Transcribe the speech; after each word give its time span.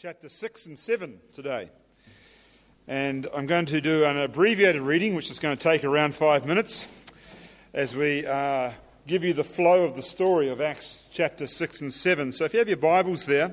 chapter 0.00 0.28
6 0.28 0.66
and 0.66 0.78
7 0.78 1.18
today. 1.32 1.68
And 2.86 3.26
I'm 3.34 3.46
going 3.46 3.66
to 3.66 3.80
do 3.80 4.04
an 4.04 4.16
abbreviated 4.16 4.80
reading, 4.80 5.16
which 5.16 5.28
is 5.28 5.40
going 5.40 5.56
to 5.56 5.60
take 5.60 5.82
around 5.82 6.14
five 6.14 6.46
minutes, 6.46 6.86
as 7.74 7.96
we 7.96 8.24
uh, 8.24 8.70
give 9.08 9.24
you 9.24 9.32
the 9.32 9.42
flow 9.42 9.84
of 9.84 9.96
the 9.96 10.02
story 10.02 10.50
of 10.50 10.60
Acts 10.60 11.04
chapter 11.10 11.48
6 11.48 11.80
and 11.80 11.92
7. 11.92 12.30
So 12.30 12.44
if 12.44 12.52
you 12.52 12.60
have 12.60 12.68
your 12.68 12.76
Bibles 12.76 13.26
there, 13.26 13.52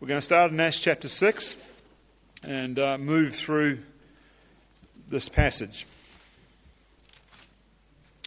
we're 0.00 0.08
going 0.08 0.18
to 0.18 0.24
start 0.24 0.50
in 0.50 0.58
Acts 0.58 0.80
chapter 0.80 1.08
6 1.08 1.56
and 2.42 2.80
uh, 2.80 2.98
move 2.98 3.32
through 3.32 3.78
this 5.08 5.28
passage. 5.28 5.86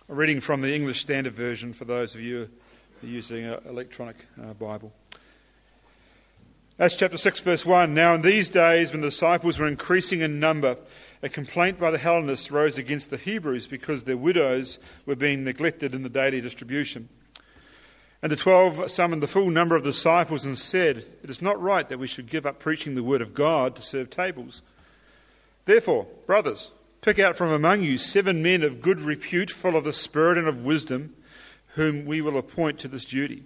A 0.07 0.15
reading 0.15 0.39
from 0.39 0.61
the 0.61 0.73
English 0.73 1.01
Standard 1.01 1.33
Version 1.33 1.73
for 1.73 1.83
those 1.83 2.15
of 2.15 2.21
you 2.21 2.49
who 3.01 3.07
are 3.07 3.09
using 3.09 3.43
an 3.43 3.59
electronic 3.65 4.15
uh, 4.41 4.53
Bible. 4.53 4.93
Acts 6.77 6.97
chapter 6.97 7.17
6, 7.17 7.39
verse 7.39 7.65
1. 7.65 7.93
Now, 7.93 8.15
in 8.15 8.21
these 8.21 8.49
days, 8.49 8.91
when 8.91 8.99
the 8.99 9.07
disciples 9.07 9.57
were 9.57 9.65
increasing 9.65 10.19
in 10.19 10.41
number, 10.41 10.75
a 11.23 11.29
complaint 11.29 11.79
by 11.79 11.89
the 11.89 11.97
Hellenists 11.97 12.51
rose 12.51 12.77
against 12.77 13.09
the 13.09 13.15
Hebrews 13.15 13.65
because 13.65 14.03
their 14.03 14.17
widows 14.17 14.77
were 15.05 15.15
being 15.15 15.45
neglected 15.45 15.95
in 15.95 16.03
the 16.03 16.09
daily 16.09 16.41
distribution. 16.41 17.07
And 18.21 18.29
the 18.29 18.35
twelve 18.35 18.91
summoned 18.91 19.23
the 19.23 19.27
full 19.27 19.49
number 19.49 19.77
of 19.77 19.85
disciples 19.85 20.43
and 20.43 20.57
said, 20.57 21.05
It 21.23 21.29
is 21.29 21.41
not 21.41 21.61
right 21.61 21.87
that 21.87 21.97
we 21.97 22.07
should 22.07 22.29
give 22.29 22.45
up 22.45 22.59
preaching 22.59 22.95
the 22.95 23.03
word 23.03 23.21
of 23.21 23.33
God 23.33 23.77
to 23.77 23.81
serve 23.81 24.09
tables. 24.09 24.61
Therefore, 25.63 26.07
brothers, 26.25 26.71
pick 26.99 27.19
out 27.19 27.37
from 27.37 27.51
among 27.51 27.83
you 27.83 27.97
seven 27.97 28.43
men 28.43 28.63
of 28.63 28.81
good 28.81 28.99
repute, 28.99 29.49
full 29.49 29.77
of 29.77 29.85
the 29.85 29.93
Spirit 29.93 30.37
and 30.37 30.47
of 30.49 30.65
wisdom, 30.65 31.15
whom 31.75 32.03
we 32.03 32.19
will 32.19 32.37
appoint 32.37 32.79
to 32.79 32.89
this 32.89 33.05
duty. 33.05 33.45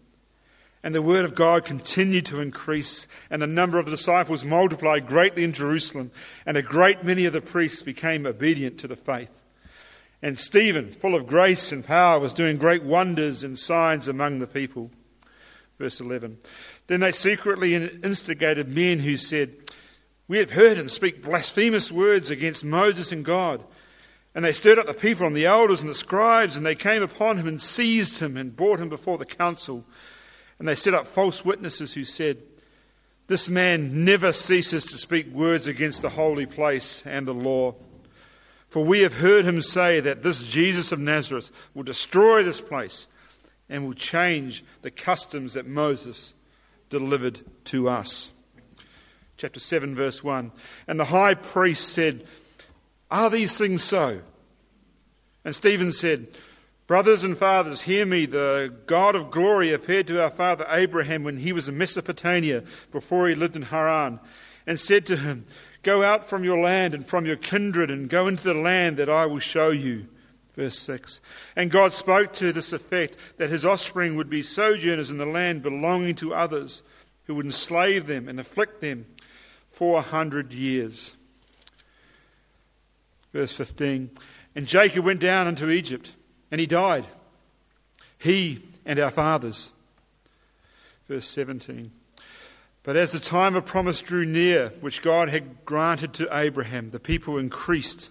And 0.83 0.95
the 0.95 1.01
word 1.01 1.25
of 1.25 1.35
God 1.35 1.63
continued 1.63 2.25
to 2.27 2.41
increase, 2.41 3.05
and 3.29 3.41
the 3.41 3.47
number 3.47 3.77
of 3.77 3.85
the 3.85 3.91
disciples 3.91 4.43
multiplied 4.43 5.05
greatly 5.05 5.43
in 5.43 5.53
Jerusalem, 5.53 6.11
and 6.45 6.57
a 6.57 6.63
great 6.63 7.03
many 7.03 7.25
of 7.25 7.33
the 7.33 7.41
priests 7.41 7.83
became 7.83 8.25
obedient 8.25 8.79
to 8.79 8.87
the 8.87 8.95
faith. 8.95 9.43
And 10.23 10.37
Stephen, 10.39 10.91
full 10.91 11.15
of 11.15 11.27
grace 11.27 11.71
and 11.71 11.85
power, 11.85 12.19
was 12.19 12.33
doing 12.33 12.57
great 12.57 12.83
wonders 12.83 13.43
and 13.43 13.57
signs 13.57 14.07
among 14.07 14.39
the 14.39 14.47
people. 14.47 14.91
Verse 15.79 15.99
11. 15.99 16.37
Then 16.87 16.99
they 16.99 17.11
secretly 17.11 17.73
instigated 17.75 18.69
men 18.69 18.99
who 18.99 19.17
said, 19.17 19.53
We 20.27 20.37
have 20.37 20.51
heard 20.51 20.77
him 20.77 20.89
speak 20.89 21.23
blasphemous 21.23 21.91
words 21.91 22.29
against 22.29 22.63
Moses 22.63 23.11
and 23.11 23.25
God. 23.25 23.63
And 24.33 24.45
they 24.45 24.51
stirred 24.51 24.79
up 24.79 24.85
the 24.85 24.93
people 24.93 25.27
and 25.27 25.35
the 25.35 25.47
elders 25.47 25.81
and 25.81 25.89
the 25.89 25.95
scribes, 25.95 26.55
and 26.55 26.65
they 26.65 26.75
came 26.75 27.01
upon 27.01 27.37
him 27.37 27.47
and 27.47 27.61
seized 27.61 28.19
him 28.19 28.37
and 28.37 28.55
brought 28.55 28.79
him 28.79 28.89
before 28.89 29.17
the 29.17 29.25
council. 29.25 29.85
And 30.61 30.67
they 30.67 30.75
set 30.75 30.93
up 30.93 31.07
false 31.07 31.43
witnesses 31.43 31.95
who 31.95 32.03
said, 32.03 32.37
This 33.25 33.49
man 33.49 34.05
never 34.05 34.31
ceases 34.31 34.85
to 34.85 34.97
speak 34.99 35.25
words 35.33 35.65
against 35.65 36.03
the 36.03 36.09
holy 36.09 36.45
place 36.45 37.01
and 37.03 37.27
the 37.27 37.33
law. 37.33 37.73
For 38.69 38.85
we 38.85 38.99
have 39.01 39.15
heard 39.15 39.43
him 39.43 39.63
say 39.63 39.99
that 40.01 40.21
this 40.21 40.43
Jesus 40.43 40.91
of 40.91 40.99
Nazareth 40.99 41.49
will 41.73 41.81
destroy 41.81 42.43
this 42.43 42.61
place 42.61 43.07
and 43.69 43.87
will 43.87 43.95
change 43.95 44.63
the 44.83 44.91
customs 44.91 45.53
that 45.53 45.65
Moses 45.65 46.35
delivered 46.91 47.39
to 47.63 47.89
us. 47.89 48.29
Chapter 49.37 49.59
7, 49.59 49.95
verse 49.95 50.23
1. 50.23 50.51
And 50.87 50.99
the 50.99 51.05
high 51.05 51.33
priest 51.33 51.89
said, 51.89 52.23
Are 53.09 53.31
these 53.31 53.57
things 53.57 53.81
so? 53.81 54.21
And 55.43 55.55
Stephen 55.55 55.91
said, 55.91 56.27
Brothers 56.91 57.23
and 57.23 57.37
fathers, 57.37 57.83
hear 57.83 58.05
me. 58.05 58.25
The 58.25 58.73
God 58.85 59.15
of 59.15 59.31
glory 59.31 59.71
appeared 59.71 60.07
to 60.07 60.21
our 60.21 60.29
father 60.29 60.65
Abraham 60.67 61.23
when 61.23 61.37
he 61.37 61.53
was 61.53 61.69
in 61.69 61.77
Mesopotamia 61.77 62.65
before 62.91 63.29
he 63.29 63.33
lived 63.33 63.55
in 63.55 63.61
Haran 63.61 64.19
and 64.67 64.77
said 64.77 65.05
to 65.05 65.15
him, 65.15 65.45
Go 65.83 66.03
out 66.03 66.27
from 66.27 66.43
your 66.43 66.61
land 66.61 66.93
and 66.93 67.07
from 67.07 67.25
your 67.25 67.37
kindred 67.37 67.89
and 67.89 68.09
go 68.09 68.27
into 68.27 68.43
the 68.43 68.53
land 68.53 68.97
that 68.97 69.09
I 69.09 69.25
will 69.25 69.39
show 69.39 69.69
you. 69.69 70.09
Verse 70.57 70.77
6. 70.79 71.21
And 71.55 71.71
God 71.71 71.93
spoke 71.93 72.33
to 72.33 72.51
this 72.51 72.73
effect 72.73 73.15
that 73.37 73.49
his 73.49 73.63
offspring 73.63 74.17
would 74.17 74.29
be 74.29 74.43
sojourners 74.43 75.09
in 75.09 75.17
the 75.17 75.25
land 75.25 75.63
belonging 75.63 76.15
to 76.15 76.33
others 76.33 76.83
who 77.23 77.35
would 77.35 77.45
enslave 77.45 78.05
them 78.05 78.27
and 78.27 78.37
afflict 78.37 78.81
them 78.81 79.05
for 79.69 79.97
a 79.97 80.01
hundred 80.01 80.53
years. 80.53 81.15
Verse 83.31 83.55
15. 83.55 84.09
And 84.57 84.67
Jacob 84.67 85.05
went 85.05 85.21
down 85.21 85.47
into 85.47 85.69
Egypt 85.69 86.11
and 86.51 86.59
he 86.59 86.67
died. 86.67 87.05
He 88.17 88.59
and 88.85 88.99
our 88.99 89.09
fathers. 89.09 89.71
Verse 91.07 91.27
17. 91.27 91.91
But 92.83 92.97
as 92.97 93.11
the 93.11 93.19
time 93.19 93.55
of 93.55 93.65
promise 93.65 94.01
drew 94.01 94.25
near, 94.25 94.69
which 94.81 95.01
God 95.01 95.29
had 95.29 95.65
granted 95.65 96.13
to 96.15 96.27
Abraham, 96.31 96.91
the 96.91 96.99
people 96.99 97.37
increased 97.37 98.09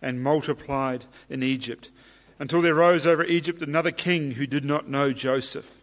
and 0.00 0.22
multiplied 0.22 1.04
in 1.28 1.42
Egypt, 1.42 1.90
until 2.38 2.60
there 2.60 2.74
rose 2.74 3.06
over 3.06 3.24
Egypt 3.24 3.62
another 3.62 3.90
king 3.90 4.32
who 4.32 4.46
did 4.46 4.64
not 4.64 4.88
know 4.88 5.12
Joseph. 5.12 5.82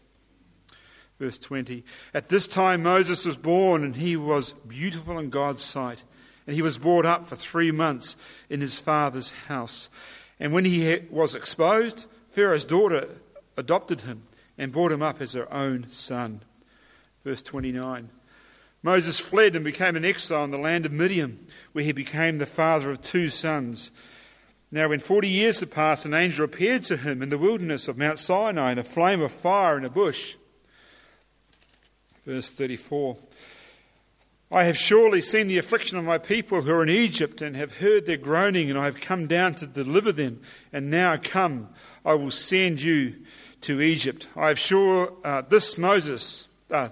Verse 1.20 1.38
20. 1.38 1.84
At 2.14 2.30
this 2.30 2.48
time 2.48 2.84
Moses 2.84 3.26
was 3.26 3.38
born, 3.38 3.84
and 3.84 3.96
he 3.96 4.16
was 4.16 4.54
beautiful 4.68 5.20
in 5.20 5.30
God's 5.30 5.64
sight, 5.64 6.04
and 6.46 6.56
he 6.56 6.62
was 6.62 6.78
brought 6.78 7.06
up 7.06 7.28
for 7.28 7.36
three 7.36 7.72
months 7.72 8.18
in 8.50 8.62
his 8.62 8.80
father's 8.80 9.32
house. 9.48 9.90
And 10.40 10.54
when 10.54 10.66
he 10.66 11.00
was 11.10 11.36
exposed, 11.36 12.06
Pharaoh's 12.30 12.66
daughter 12.66 13.22
adopted 13.56 14.02
him 14.02 14.24
and 14.58 14.72
brought 14.72 14.92
him 14.92 15.02
up 15.02 15.22
as 15.22 15.34
her 15.34 15.52
own 15.54 15.88
son. 15.90 16.42
Verse 17.24 17.42
29. 17.42 18.10
Moses 18.82 19.18
fled 19.18 19.56
and 19.56 19.64
became 19.64 19.96
an 19.96 20.04
exile 20.04 20.44
in 20.44 20.52
the 20.52 20.58
land 20.58 20.86
of 20.86 20.92
Midian, 20.92 21.48
where 21.72 21.86
he 21.86 21.94
became 21.94 22.38
the 22.38 22.46
father 22.46 22.92
of 22.92 23.02
two 23.02 23.30
sons. 23.30 23.92
Now, 24.72 24.90
when 24.90 25.00
forty 25.00 25.30
years 25.30 25.60
had 25.60 25.72
passed, 25.72 26.06
an 26.06 26.14
angel 26.14 26.44
appeared 26.44 26.84
to 26.86 26.98
him 26.98 27.22
in 27.22 27.30
the 27.30 27.38
wilderness 27.38 27.88
of 27.88 27.98
Mount 27.98 28.20
Sinai 28.20 28.74
in 28.74 28.80
a 28.80 28.84
flame 28.84 29.22
of 29.22 29.32
fire 29.32 29.78
in 29.78 29.86
a 29.86 29.90
bush. 29.90 30.36
Verse 32.26 32.50
34. 32.50 33.18
I 34.54 34.66
have 34.66 34.78
surely 34.78 35.20
seen 35.20 35.48
the 35.48 35.58
affliction 35.58 35.98
of 35.98 36.06
my 36.06 36.20
people 36.20 36.62
who 36.62 36.72
are 36.72 36.84
in 36.84 36.90
Egypt 36.90 37.42
and 37.42 37.56
have 37.56 37.78
heard 37.78 38.06
their 38.06 38.18
groaning, 38.18 38.70
and 38.70 38.78
I 38.78 38.86
have 38.86 39.02
come 39.02 39.26
down 39.26 39.56
to 39.56 39.66
deliver 39.66 40.12
them. 40.12 40.42
And 40.72 40.92
now 40.92 41.18
come, 41.18 41.70
I 42.06 42.14
will 42.14 42.30
send 42.30 42.80
you 42.80 43.16
to 43.62 43.82
Egypt. 43.82 44.28
I 44.36 44.50
have 44.50 44.60
sure 44.60 45.12
uh, 45.24 45.42
this 45.42 45.76
Moses, 45.76 46.48
uh, 46.70 46.90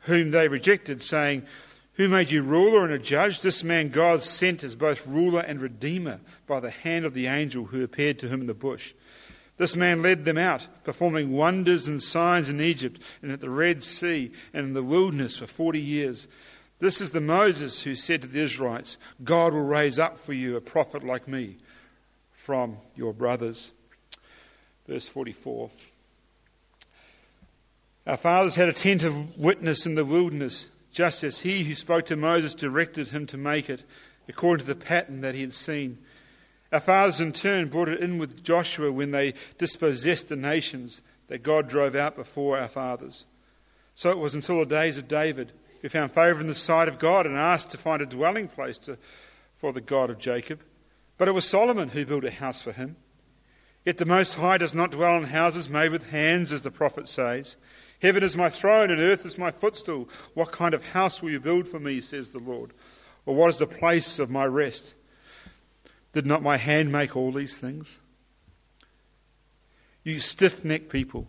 whom 0.00 0.32
they 0.32 0.48
rejected, 0.48 1.02
saying, 1.02 1.44
Who 1.94 2.08
made 2.08 2.32
you 2.32 2.42
ruler 2.42 2.82
and 2.82 2.92
a 2.92 2.98
judge? 2.98 3.42
This 3.42 3.62
man 3.62 3.90
God 3.90 4.24
sent 4.24 4.64
as 4.64 4.74
both 4.74 5.06
ruler 5.06 5.42
and 5.42 5.60
redeemer 5.60 6.18
by 6.48 6.58
the 6.58 6.70
hand 6.70 7.04
of 7.04 7.14
the 7.14 7.28
angel 7.28 7.66
who 7.66 7.84
appeared 7.84 8.18
to 8.18 8.28
him 8.28 8.40
in 8.40 8.48
the 8.48 8.54
bush. 8.54 8.92
This 9.56 9.76
man 9.76 10.02
led 10.02 10.24
them 10.24 10.38
out, 10.38 10.66
performing 10.82 11.30
wonders 11.30 11.86
and 11.86 12.02
signs 12.02 12.48
in 12.48 12.60
Egypt 12.60 13.00
and 13.22 13.30
at 13.30 13.40
the 13.40 13.50
Red 13.50 13.84
Sea 13.84 14.32
and 14.52 14.66
in 14.66 14.74
the 14.74 14.82
wilderness 14.82 15.38
for 15.38 15.46
forty 15.46 15.80
years. 15.80 16.26
This 16.82 17.00
is 17.00 17.12
the 17.12 17.20
Moses 17.20 17.82
who 17.82 17.94
said 17.94 18.22
to 18.22 18.26
the 18.28 18.40
Israelites, 18.40 18.98
God 19.22 19.52
will 19.52 19.62
raise 19.62 20.00
up 20.00 20.18
for 20.18 20.32
you 20.32 20.56
a 20.56 20.60
prophet 20.60 21.04
like 21.04 21.28
me 21.28 21.58
from 22.32 22.78
your 22.96 23.14
brothers. 23.14 23.70
Verse 24.88 25.06
44. 25.06 25.70
Our 28.04 28.16
fathers 28.16 28.56
had 28.56 28.68
attentive 28.68 29.38
witness 29.38 29.86
in 29.86 29.94
the 29.94 30.04
wilderness, 30.04 30.70
just 30.90 31.22
as 31.22 31.42
he 31.42 31.62
who 31.62 31.76
spoke 31.76 32.06
to 32.06 32.16
Moses 32.16 32.52
directed 32.52 33.10
him 33.10 33.28
to 33.28 33.36
make 33.36 33.70
it, 33.70 33.84
according 34.28 34.66
to 34.66 34.74
the 34.74 34.84
pattern 34.84 35.20
that 35.20 35.36
he 35.36 35.42
had 35.42 35.54
seen. 35.54 35.98
Our 36.72 36.80
fathers, 36.80 37.20
in 37.20 37.30
turn, 37.30 37.68
brought 37.68 37.90
it 37.90 38.00
in 38.00 38.18
with 38.18 38.42
Joshua 38.42 38.90
when 38.90 39.12
they 39.12 39.34
dispossessed 39.56 40.30
the 40.30 40.34
nations 40.34 41.00
that 41.28 41.44
God 41.44 41.68
drove 41.68 41.94
out 41.94 42.16
before 42.16 42.58
our 42.58 42.66
fathers. 42.66 43.26
So 43.94 44.10
it 44.10 44.18
was 44.18 44.34
until 44.34 44.58
the 44.58 44.66
days 44.66 44.98
of 44.98 45.06
David 45.06 45.52
who 45.82 45.88
found 45.88 46.12
favour 46.12 46.40
in 46.40 46.46
the 46.46 46.54
sight 46.54 46.88
of 46.88 46.98
God 46.98 47.26
and 47.26 47.36
asked 47.36 47.70
to 47.72 47.78
find 47.78 48.00
a 48.00 48.06
dwelling 48.06 48.48
place 48.48 48.78
to, 48.78 48.96
for 49.56 49.72
the 49.72 49.80
God 49.80 50.08
of 50.08 50.18
Jacob. 50.18 50.60
But 51.18 51.28
it 51.28 51.32
was 51.32 51.48
Solomon 51.48 51.90
who 51.90 52.06
built 52.06 52.24
a 52.24 52.30
house 52.30 52.62
for 52.62 52.72
him. 52.72 52.96
Yet 53.84 53.98
the 53.98 54.06
Most 54.06 54.34
High 54.34 54.58
does 54.58 54.74
not 54.74 54.92
dwell 54.92 55.16
in 55.16 55.24
houses 55.24 55.68
made 55.68 55.90
with 55.90 56.10
hands, 56.10 56.52
as 56.52 56.62
the 56.62 56.70
prophet 56.70 57.08
says. 57.08 57.56
Heaven 58.00 58.22
is 58.22 58.36
my 58.36 58.48
throne 58.48 58.90
and 58.90 59.00
earth 59.00 59.26
is 59.26 59.36
my 59.36 59.50
footstool. 59.50 60.08
What 60.34 60.52
kind 60.52 60.72
of 60.72 60.92
house 60.92 61.20
will 61.20 61.30
you 61.30 61.40
build 61.40 61.66
for 61.66 61.80
me, 61.80 62.00
says 62.00 62.30
the 62.30 62.38
Lord? 62.38 62.72
Or 63.26 63.34
what 63.34 63.50
is 63.50 63.58
the 63.58 63.66
place 63.66 64.18
of 64.18 64.30
my 64.30 64.44
rest? 64.44 64.94
Did 66.12 66.26
not 66.26 66.42
my 66.42 66.56
hand 66.56 66.92
make 66.92 67.16
all 67.16 67.32
these 67.32 67.56
things? 67.56 67.98
You 70.04 70.18
stiff 70.18 70.64
necked 70.64 70.90
people, 70.90 71.28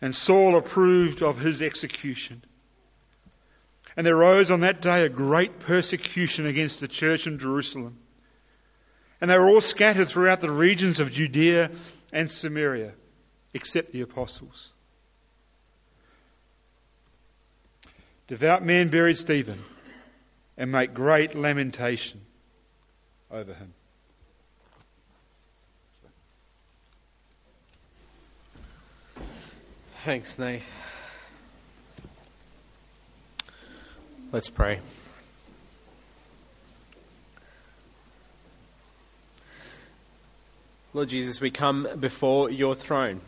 And 0.00 0.14
Saul 0.14 0.56
approved 0.56 1.22
of 1.22 1.40
his 1.40 1.60
execution. 1.60 2.42
And 3.96 4.06
there 4.06 4.16
rose 4.16 4.50
on 4.50 4.60
that 4.60 4.80
day 4.80 5.04
a 5.04 5.08
great 5.08 5.58
persecution 5.58 6.46
against 6.46 6.80
the 6.80 6.86
church 6.86 7.26
in 7.26 7.38
Jerusalem. 7.38 7.98
And 9.20 9.28
they 9.28 9.36
were 9.36 9.48
all 9.48 9.60
scattered 9.60 10.08
throughout 10.08 10.40
the 10.40 10.50
regions 10.50 11.00
of 11.00 11.10
Judea 11.10 11.72
and 12.12 12.30
Samaria, 12.30 12.92
except 13.52 13.90
the 13.92 14.00
apostles. 14.00 14.72
Devout 18.28 18.64
men 18.64 18.88
buried 18.88 19.18
Stephen 19.18 19.58
and 20.56 20.70
make 20.70 20.94
great 20.94 21.34
lamentation 21.34 22.20
over 23.30 23.54
him. 23.54 23.74
Thanks, 30.04 30.38
Nath. 30.38 30.62
Let's 34.30 34.48
pray. 34.48 34.78
Lord 40.94 41.08
Jesus, 41.08 41.40
we 41.40 41.50
come 41.50 41.88
before 41.98 42.48
your 42.48 42.76
throne. 42.76 43.20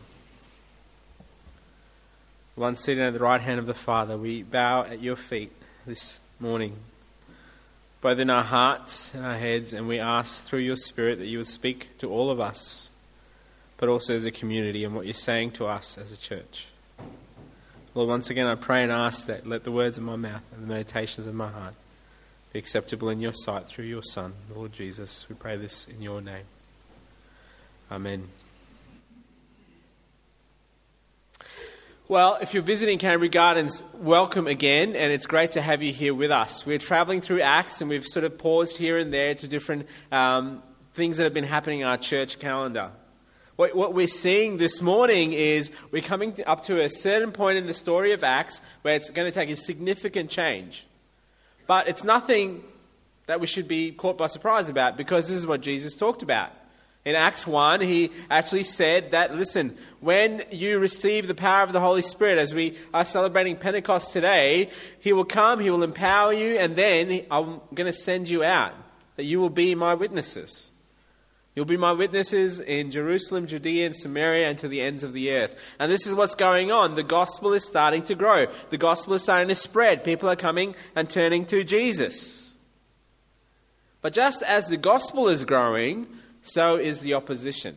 One 2.55 2.77
sitting 2.77 3.03
at 3.03 3.13
the 3.13 3.19
right 3.19 3.41
hand 3.41 3.59
of 3.59 3.65
the 3.65 3.73
Father, 3.73 4.17
we 4.17 4.41
bow 4.41 4.83
at 4.83 5.01
your 5.01 5.17
feet 5.17 5.51
this 5.85 6.21
morning, 6.39 6.77
both 7.99 8.17
in 8.17 8.29
our 8.29 8.43
hearts 8.43 9.13
and 9.13 9.25
our 9.25 9.37
heads, 9.37 9.73
and 9.73 9.89
we 9.89 9.99
ask 9.99 10.45
through 10.45 10.59
your 10.59 10.77
Spirit 10.77 11.19
that 11.19 11.27
you 11.27 11.39
would 11.39 11.47
speak 11.47 11.97
to 11.97 12.09
all 12.09 12.31
of 12.31 12.39
us, 12.39 12.90
but 13.81 13.89
also 13.89 14.15
as 14.15 14.25
a 14.25 14.31
community 14.31 14.83
and 14.83 14.93
what 14.93 15.05
you're 15.05 15.13
saying 15.15 15.49
to 15.49 15.65
us 15.65 15.97
as 15.97 16.11
a 16.11 16.17
church. 16.17 16.67
Lord, 17.95 18.09
once 18.09 18.29
again 18.29 18.45
I 18.45 18.53
pray 18.53 18.83
and 18.83 18.91
ask 18.91 19.25
that 19.25 19.47
let 19.47 19.63
the 19.63 19.71
words 19.71 19.97
of 19.97 20.03
my 20.03 20.15
mouth 20.15 20.43
and 20.53 20.63
the 20.63 20.67
meditations 20.67 21.25
of 21.25 21.33
my 21.33 21.49
heart 21.49 21.73
be 22.53 22.59
acceptable 22.59 23.09
in 23.09 23.19
your 23.19 23.33
sight 23.33 23.65
through 23.65 23.85
your 23.85 24.03
Son, 24.03 24.33
Lord 24.55 24.71
Jesus. 24.71 25.27
We 25.27 25.35
pray 25.35 25.57
this 25.57 25.87
in 25.87 25.99
your 25.99 26.21
name. 26.21 26.43
Amen. 27.91 28.27
Well, 32.07 32.37
if 32.39 32.53
you're 32.53 32.61
visiting 32.61 32.99
Canterbury 32.99 33.29
Gardens, 33.29 33.83
welcome 33.95 34.45
again, 34.45 34.95
and 34.95 35.11
it's 35.11 35.25
great 35.25 35.51
to 35.51 35.61
have 35.61 35.81
you 35.81 35.91
here 35.91 36.13
with 36.13 36.29
us. 36.29 36.67
We're 36.67 36.77
travelling 36.77 37.21
through 37.21 37.41
Acts, 37.41 37.81
and 37.81 37.89
we've 37.89 38.05
sort 38.05 38.25
of 38.25 38.37
paused 38.37 38.77
here 38.77 38.99
and 38.99 39.11
there 39.11 39.33
to 39.33 39.47
different 39.47 39.87
um, 40.11 40.61
things 40.93 41.17
that 41.17 41.23
have 41.23 41.33
been 41.33 41.45
happening 41.45 41.79
in 41.79 41.87
our 41.87 41.97
church 41.97 42.37
calendar. 42.37 42.91
What, 43.61 43.75
what 43.75 43.93
we're 43.93 44.07
seeing 44.07 44.57
this 44.57 44.81
morning 44.81 45.33
is 45.33 45.69
we're 45.91 46.01
coming 46.01 46.33
up 46.47 46.63
to 46.63 46.81
a 46.81 46.89
certain 46.89 47.31
point 47.31 47.59
in 47.59 47.67
the 47.67 47.75
story 47.75 48.11
of 48.11 48.23
Acts 48.23 48.59
where 48.81 48.95
it's 48.95 49.11
going 49.11 49.27
to 49.27 49.31
take 49.31 49.51
a 49.51 49.55
significant 49.55 50.31
change. 50.31 50.87
But 51.67 51.87
it's 51.87 52.03
nothing 52.03 52.63
that 53.27 53.39
we 53.39 53.45
should 53.45 53.67
be 53.67 53.91
caught 53.91 54.17
by 54.17 54.25
surprise 54.25 54.67
about 54.67 54.97
because 54.97 55.27
this 55.27 55.37
is 55.37 55.45
what 55.45 55.61
Jesus 55.61 55.95
talked 55.95 56.23
about. 56.23 56.49
In 57.05 57.13
Acts 57.13 57.45
1, 57.45 57.81
he 57.81 58.09
actually 58.31 58.63
said 58.63 59.11
that, 59.11 59.35
listen, 59.35 59.77
when 59.99 60.43
you 60.51 60.79
receive 60.79 61.27
the 61.27 61.35
power 61.35 61.61
of 61.61 61.71
the 61.71 61.81
Holy 61.81 62.01
Spirit, 62.01 62.39
as 62.39 62.55
we 62.55 62.79
are 62.95 63.05
celebrating 63.05 63.57
Pentecost 63.57 64.11
today, 64.11 64.71
he 65.01 65.13
will 65.13 65.23
come, 65.23 65.59
he 65.59 65.69
will 65.69 65.83
empower 65.83 66.33
you, 66.33 66.57
and 66.57 66.75
then 66.75 67.27
I'm 67.29 67.61
going 67.75 67.85
to 67.85 67.93
send 67.93 68.27
you 68.27 68.43
out, 68.43 68.73
that 69.17 69.25
you 69.25 69.39
will 69.39 69.51
be 69.51 69.75
my 69.75 69.93
witnesses. 69.93 70.70
You'll 71.53 71.65
be 71.65 71.77
my 71.77 71.91
witnesses 71.91 72.61
in 72.61 72.91
Jerusalem, 72.91 73.45
Judea, 73.45 73.85
and 73.85 73.95
Samaria, 73.95 74.47
and 74.47 74.57
to 74.59 74.69
the 74.69 74.81
ends 74.81 75.03
of 75.03 75.11
the 75.11 75.31
earth. 75.31 75.55
And 75.79 75.91
this 75.91 76.07
is 76.07 76.15
what's 76.15 76.35
going 76.35 76.71
on. 76.71 76.95
The 76.95 77.03
gospel 77.03 77.53
is 77.53 77.67
starting 77.67 78.03
to 78.03 78.15
grow, 78.15 78.47
the 78.69 78.77
gospel 78.77 79.13
is 79.15 79.23
starting 79.23 79.49
to 79.49 79.55
spread. 79.55 80.03
People 80.03 80.29
are 80.29 80.35
coming 80.35 80.75
and 80.95 81.09
turning 81.09 81.45
to 81.47 81.63
Jesus. 81.63 82.55
But 84.01 84.13
just 84.13 84.41
as 84.43 84.67
the 84.67 84.77
gospel 84.77 85.27
is 85.27 85.43
growing, 85.43 86.07
so 86.41 86.77
is 86.77 87.01
the 87.01 87.13
opposition. 87.13 87.75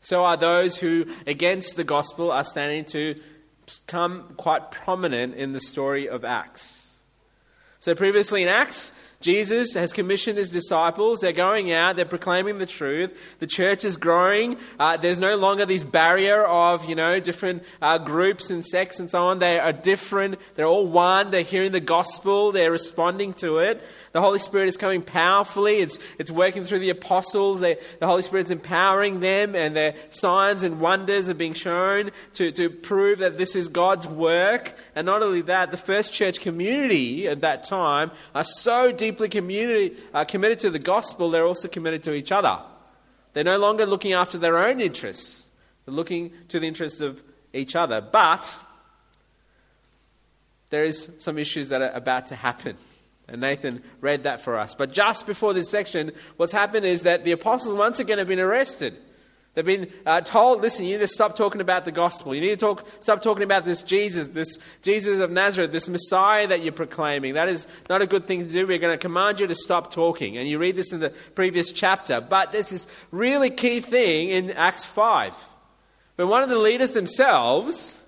So 0.00 0.24
are 0.24 0.36
those 0.36 0.78
who, 0.78 1.06
against 1.26 1.76
the 1.76 1.84
gospel, 1.84 2.32
are 2.32 2.44
standing 2.44 2.84
to 2.86 3.16
come 3.86 4.34
quite 4.36 4.70
prominent 4.70 5.34
in 5.34 5.52
the 5.52 5.60
story 5.60 6.08
of 6.08 6.24
Acts. 6.24 6.98
So, 7.78 7.94
previously 7.94 8.42
in 8.42 8.48
Acts, 8.48 8.92
Jesus 9.22 9.74
has 9.74 9.92
commissioned 9.92 10.38
his 10.38 10.50
disciples. 10.50 11.20
They're 11.20 11.32
going 11.32 11.72
out, 11.72 11.96
they're 11.96 12.04
proclaiming 12.04 12.58
the 12.58 12.66
truth. 12.66 13.16
The 13.38 13.46
church 13.46 13.84
is 13.84 13.96
growing. 13.96 14.58
Uh, 14.78 14.96
there's 14.96 15.20
no 15.20 15.36
longer 15.36 15.64
this 15.64 15.84
barrier 15.84 16.44
of, 16.44 16.84
you 16.84 16.94
know, 16.94 17.20
different 17.20 17.64
uh, 17.80 17.98
groups 17.98 18.50
and 18.50 18.64
sects 18.66 19.00
and 19.00 19.10
so 19.10 19.26
on. 19.26 19.38
They 19.38 19.58
are 19.58 19.72
different. 19.72 20.38
They're 20.56 20.66
all 20.66 20.86
one. 20.86 21.30
They're 21.30 21.42
hearing 21.42 21.72
the 21.72 21.80
gospel, 21.80 22.52
they're 22.52 22.70
responding 22.70 23.32
to 23.34 23.58
it. 23.58 23.82
The 24.12 24.20
Holy 24.20 24.38
Spirit 24.38 24.68
is 24.68 24.76
coming 24.76 25.02
powerfully. 25.02 25.78
It's, 25.78 25.98
it's 26.18 26.30
working 26.30 26.64
through 26.64 26.80
the 26.80 26.90
apostles. 26.90 27.60
They, 27.60 27.78
the 27.98 28.06
Holy 28.06 28.22
Spirit 28.22 28.46
is 28.46 28.52
empowering 28.52 29.20
them, 29.20 29.54
and 29.54 29.74
their 29.74 29.94
signs 30.10 30.62
and 30.62 30.80
wonders 30.80 31.30
are 31.30 31.34
being 31.34 31.54
shown 31.54 32.10
to, 32.34 32.52
to 32.52 32.68
prove 32.68 33.20
that 33.20 33.38
this 33.38 33.56
is 33.56 33.68
God's 33.68 34.06
work. 34.06 34.74
And 34.94 35.06
not 35.06 35.22
only 35.22 35.42
that, 35.42 35.70
the 35.70 35.76
first 35.76 36.12
church 36.12 36.40
community 36.40 37.26
at 37.26 37.40
that 37.40 37.62
time 37.62 38.10
are 38.34 38.44
so 38.44 38.92
deeply 39.12 39.28
community, 39.28 39.94
uh, 40.14 40.24
committed 40.24 40.58
to 40.60 40.70
the 40.70 40.78
gospel, 40.78 41.30
they're 41.30 41.46
also 41.46 41.68
committed 41.68 42.02
to 42.02 42.14
each 42.14 42.32
other. 42.32 42.58
They're 43.34 43.44
no 43.44 43.58
longer 43.58 43.84
looking 43.84 44.14
after 44.14 44.38
their 44.38 44.56
own 44.56 44.80
interests, 44.80 45.48
they're 45.84 45.94
looking 45.94 46.32
to 46.48 46.58
the 46.58 46.66
interests 46.66 47.00
of 47.00 47.22
each 47.52 47.76
other. 47.76 48.00
But 48.00 48.56
there 50.70 50.84
is 50.84 51.16
some 51.18 51.38
issues 51.38 51.68
that 51.68 51.82
are 51.82 51.90
about 51.90 52.26
to 52.28 52.36
happen. 52.36 52.76
And 53.28 53.40
Nathan 53.42 53.82
read 54.00 54.24
that 54.24 54.40
for 54.40 54.58
us. 54.58 54.74
But 54.74 54.92
just 54.92 55.26
before 55.26 55.52
this 55.52 55.70
section, 55.70 56.12
what's 56.38 56.52
happened 56.52 56.86
is 56.86 57.02
that 57.02 57.24
the 57.24 57.32
apostles 57.32 57.74
once 57.74 58.00
again 58.00 58.18
have 58.18 58.28
been 58.28 58.40
arrested. 58.40 58.96
They've 59.54 59.64
been 59.64 59.92
uh, 60.06 60.22
told, 60.22 60.62
listen, 60.62 60.86
you 60.86 60.92
need 60.92 61.00
to 61.00 61.06
stop 61.06 61.36
talking 61.36 61.60
about 61.60 61.84
the 61.84 61.92
gospel. 61.92 62.34
You 62.34 62.40
need 62.40 62.50
to 62.50 62.56
talk, 62.56 62.86
stop 63.00 63.20
talking 63.20 63.42
about 63.42 63.66
this 63.66 63.82
Jesus, 63.82 64.28
this 64.28 64.58
Jesus 64.80 65.20
of 65.20 65.30
Nazareth, 65.30 65.72
this 65.72 65.90
Messiah 65.90 66.46
that 66.46 66.62
you're 66.62 66.72
proclaiming. 66.72 67.34
That 67.34 67.50
is 67.50 67.68
not 67.90 68.00
a 68.00 68.06
good 68.06 68.24
thing 68.24 68.46
to 68.46 68.52
do. 68.52 68.66
We're 68.66 68.78
going 68.78 68.94
to 68.94 68.98
command 68.98 69.40
you 69.40 69.46
to 69.46 69.54
stop 69.54 69.92
talking. 69.92 70.38
And 70.38 70.48
you 70.48 70.58
read 70.58 70.74
this 70.74 70.90
in 70.90 71.00
the 71.00 71.10
previous 71.10 71.70
chapter. 71.70 72.22
But 72.22 72.52
there's 72.52 72.70
this 72.70 72.88
really 73.10 73.50
key 73.50 73.82
thing 73.82 74.30
in 74.30 74.52
Acts 74.52 74.86
5. 74.86 75.34
But 76.16 76.28
one 76.28 76.42
of 76.42 76.48
the 76.48 76.58
leaders 76.58 76.92
themselves 76.92 78.00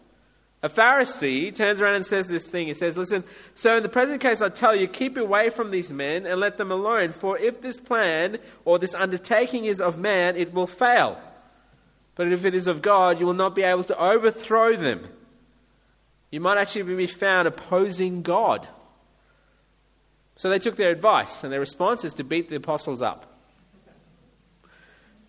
A 0.63 0.71
Pharisee 0.71 1.55
turns 1.55 1.83
around 1.83 1.97
and 1.97 2.07
says 2.07 2.29
this 2.29 2.51
thing. 2.51 2.69
He 2.69 2.75
says, 2.75 2.97
Listen, 2.97 3.23
so 3.55 3.77
in 3.77 3.83
the 3.83 3.91
present 3.91 4.23
case, 4.23 4.41
I 4.41 4.49
tell 4.49 4.75
you, 4.75 4.89
keep 4.89 5.19
away 5.19 5.51
from 5.51 5.71
these 5.71 5.93
men 5.93 6.25
and 6.25 6.41
let 6.41 6.57
them 6.57 6.71
alone. 6.71 7.13
For 7.13 7.37
if 7.37 7.61
this 7.61 7.79
plan 7.79 8.39
or 8.65 8.79
this 8.79 8.95
undertaking 8.95 9.67
is 9.67 9.79
of 9.79 9.99
man, 9.99 10.37
it 10.37 10.55
will 10.55 10.67
fail. 10.67 11.21
But 12.15 12.33
if 12.33 12.45
it 12.45 12.55
is 12.55 12.67
of 12.67 12.81
God, 12.83 13.19
you 13.19 13.27
will 13.27 13.35
not 13.35 13.55
be 13.55 13.63
able 13.63 13.85
to 13.85 13.99
overthrow 13.99 14.77
them. 14.77 15.09
You 16.31 16.41
might 16.41 16.59
actually 16.59 16.95
be 16.95 17.07
found 17.07 17.49
opposing 17.49 18.23
God. 18.23 18.69
So 20.37 20.51
they 20.51 20.59
took 20.59 20.77
their 20.77 20.91
advice, 20.91 21.45
and 21.45 21.53
their 21.53 21.61
response 21.61 22.05
is 22.05 22.15
to 22.15 22.25
beat 22.25 22.49
the 22.49 22.57
apostles 22.57 23.03
up. 23.03 23.31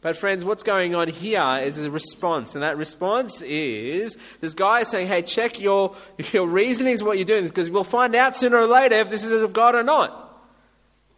But, 0.01 0.15
friends, 0.15 0.45
what's 0.45 0.61
going 0.61 0.93
on 0.93 1.07
here 1.07 1.59
is 1.63 1.79
a 1.79 1.89
response. 1.89 2.53
And 2.53 2.61
that 2.61 2.77
response 2.77 3.41
is 3.41 4.17
this 4.39 4.53
guy 4.53 4.81
is 4.81 4.89
saying, 4.89 5.07
hey, 5.07 5.23
check 5.23 5.59
your, 5.59 5.95
your 6.31 6.45
reasonings, 6.45 7.01
what 7.01 7.17
you're 7.17 7.25
doing, 7.25 7.43
because 7.43 7.71
we'll 7.71 7.83
find 7.83 8.13
out 8.13 8.37
sooner 8.37 8.57
or 8.57 8.67
later 8.67 8.95
if 8.97 9.09
this 9.09 9.23
is 9.23 9.31
of 9.31 9.53
God 9.53 9.73
or 9.73 9.81
not. 9.81 10.21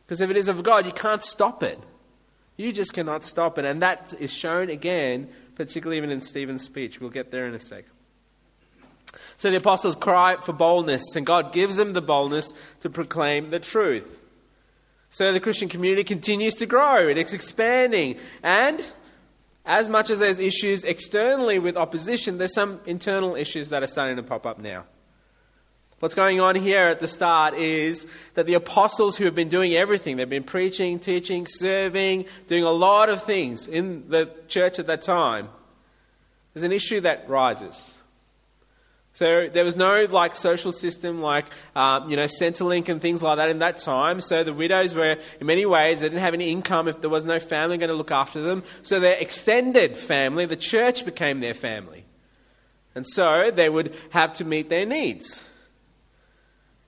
Because 0.04 0.22
if 0.22 0.30
it 0.30 0.38
is 0.38 0.48
of 0.48 0.64
God, 0.64 0.86
you 0.86 0.94
can't 0.94 1.22
stop 1.22 1.64
it. 1.64 1.78
You 2.56 2.72
just 2.72 2.94
cannot 2.94 3.26
stop 3.26 3.58
it. 3.58 3.66
And 3.66 3.82
that 3.82 4.14
is 4.22 4.34
shown 4.34 4.70
again, 4.70 5.28
particularly 5.58 5.98
even 5.98 6.12
in 6.12 6.22
Stephen's 6.22 6.64
speech. 6.64 7.02
We'll 7.02 7.10
get 7.10 7.32
there 7.32 7.48
in 7.48 7.56
a 7.56 7.60
sec. 7.60 7.86
So 9.36 9.50
the 9.52 9.58
apostles 9.58 9.96
cry 9.96 10.38
for 10.38 10.54
boldness, 10.54 11.16
and 11.16 11.26
God 11.26 11.52
gives 11.52 11.76
them 11.76 11.94
the 11.94 12.02
boldness 12.02 12.52
to 12.82 12.90
proclaim 12.90 13.50
the 13.50 13.60
truth. 13.60 14.22
So 15.10 15.34
the 15.34 15.40
Christian 15.40 15.68
community 15.68 16.04
continues 16.04 16.56
to 16.56 16.66
grow, 16.66 17.08
it's 17.08 17.34
expanding. 17.34 18.18
And 18.44 18.88
as 19.66 19.90
much 19.90 20.10
as 20.10 20.20
there's 20.20 20.40
issues 20.40 20.84
externally 20.84 21.60
with 21.60 21.76
opposition, 21.76 22.38
there's 22.38 22.54
some 22.54 22.80
internal 22.86 23.36
issues 23.36 23.70
that 23.70 23.84
are 23.84 23.88
starting 23.88 24.16
to 24.18 24.24
pop 24.24 24.46
up 24.46 24.60
now. 24.60 24.86
What's 26.00 26.14
going 26.14 26.40
on 26.40 26.56
here 26.56 26.88
at 26.88 27.00
the 27.00 27.08
start 27.08 27.56
is 27.56 28.06
that 28.36 28.46
the 28.46 28.54
apostles 28.54 29.18
who 29.18 29.26
have 29.26 29.34
been 29.34 29.50
doing 29.50 29.74
everything, 29.74 30.18
they've 30.18 30.30
been 30.30 30.44
preaching, 30.44 31.00
teaching, 31.00 31.48
serving, 31.48 32.26
doing 32.46 32.64
a 32.64 32.72
lot 32.72 33.10
of 33.10 33.24
things 33.24 33.68
in 33.68 34.08
the 34.10 34.30
church 34.48 34.78
at 34.78 34.86
that 34.88 35.02
time, 35.02 35.50
there's 36.54 36.64
an 36.64 36.72
issue 36.72 37.02
that 37.02 37.28
rises. 37.28 37.98
So 39.14 39.50
there 39.52 39.64
was 39.64 39.76
no 39.76 40.06
like 40.08 40.36
social 40.36 40.72
system 40.72 41.24
like 41.24 41.48
um, 41.76 42.08
you 42.08 42.16
know 42.16 42.26
Centrelink 42.26 42.88
and 42.88 43.02
things 43.02 43.24
like 43.24 43.38
that 43.38 43.50
in 43.50 43.58
that 43.60 43.80
time. 43.80 44.22
So 44.22 44.44
the 44.44 44.54
widows 44.54 44.94
were 44.94 45.18
in 45.40 45.48
many 45.48 45.66
ways 45.66 46.02
they 46.02 46.10
didn't 46.10 46.22
have 46.22 46.36
any 46.36 46.52
income 46.52 46.88
if 46.88 47.02
there 47.02 47.10
was 47.10 47.26
no 47.26 47.40
family 47.40 47.80
going 47.80 47.90
to 47.90 47.96
look 47.96 48.12
after 48.12 48.42
them. 48.42 48.62
So 48.84 49.00
their 49.00 49.18
extended 49.18 49.98
family, 49.98 50.46
the 50.46 50.56
church, 50.56 51.04
became 51.04 51.40
their 51.40 51.56
family, 51.56 52.06
and 52.94 53.08
so 53.08 53.50
they 53.50 53.70
would 53.70 53.96
have 54.12 54.34
to 54.34 54.46
meet 54.46 54.70
their 54.70 54.86
needs. 54.86 55.44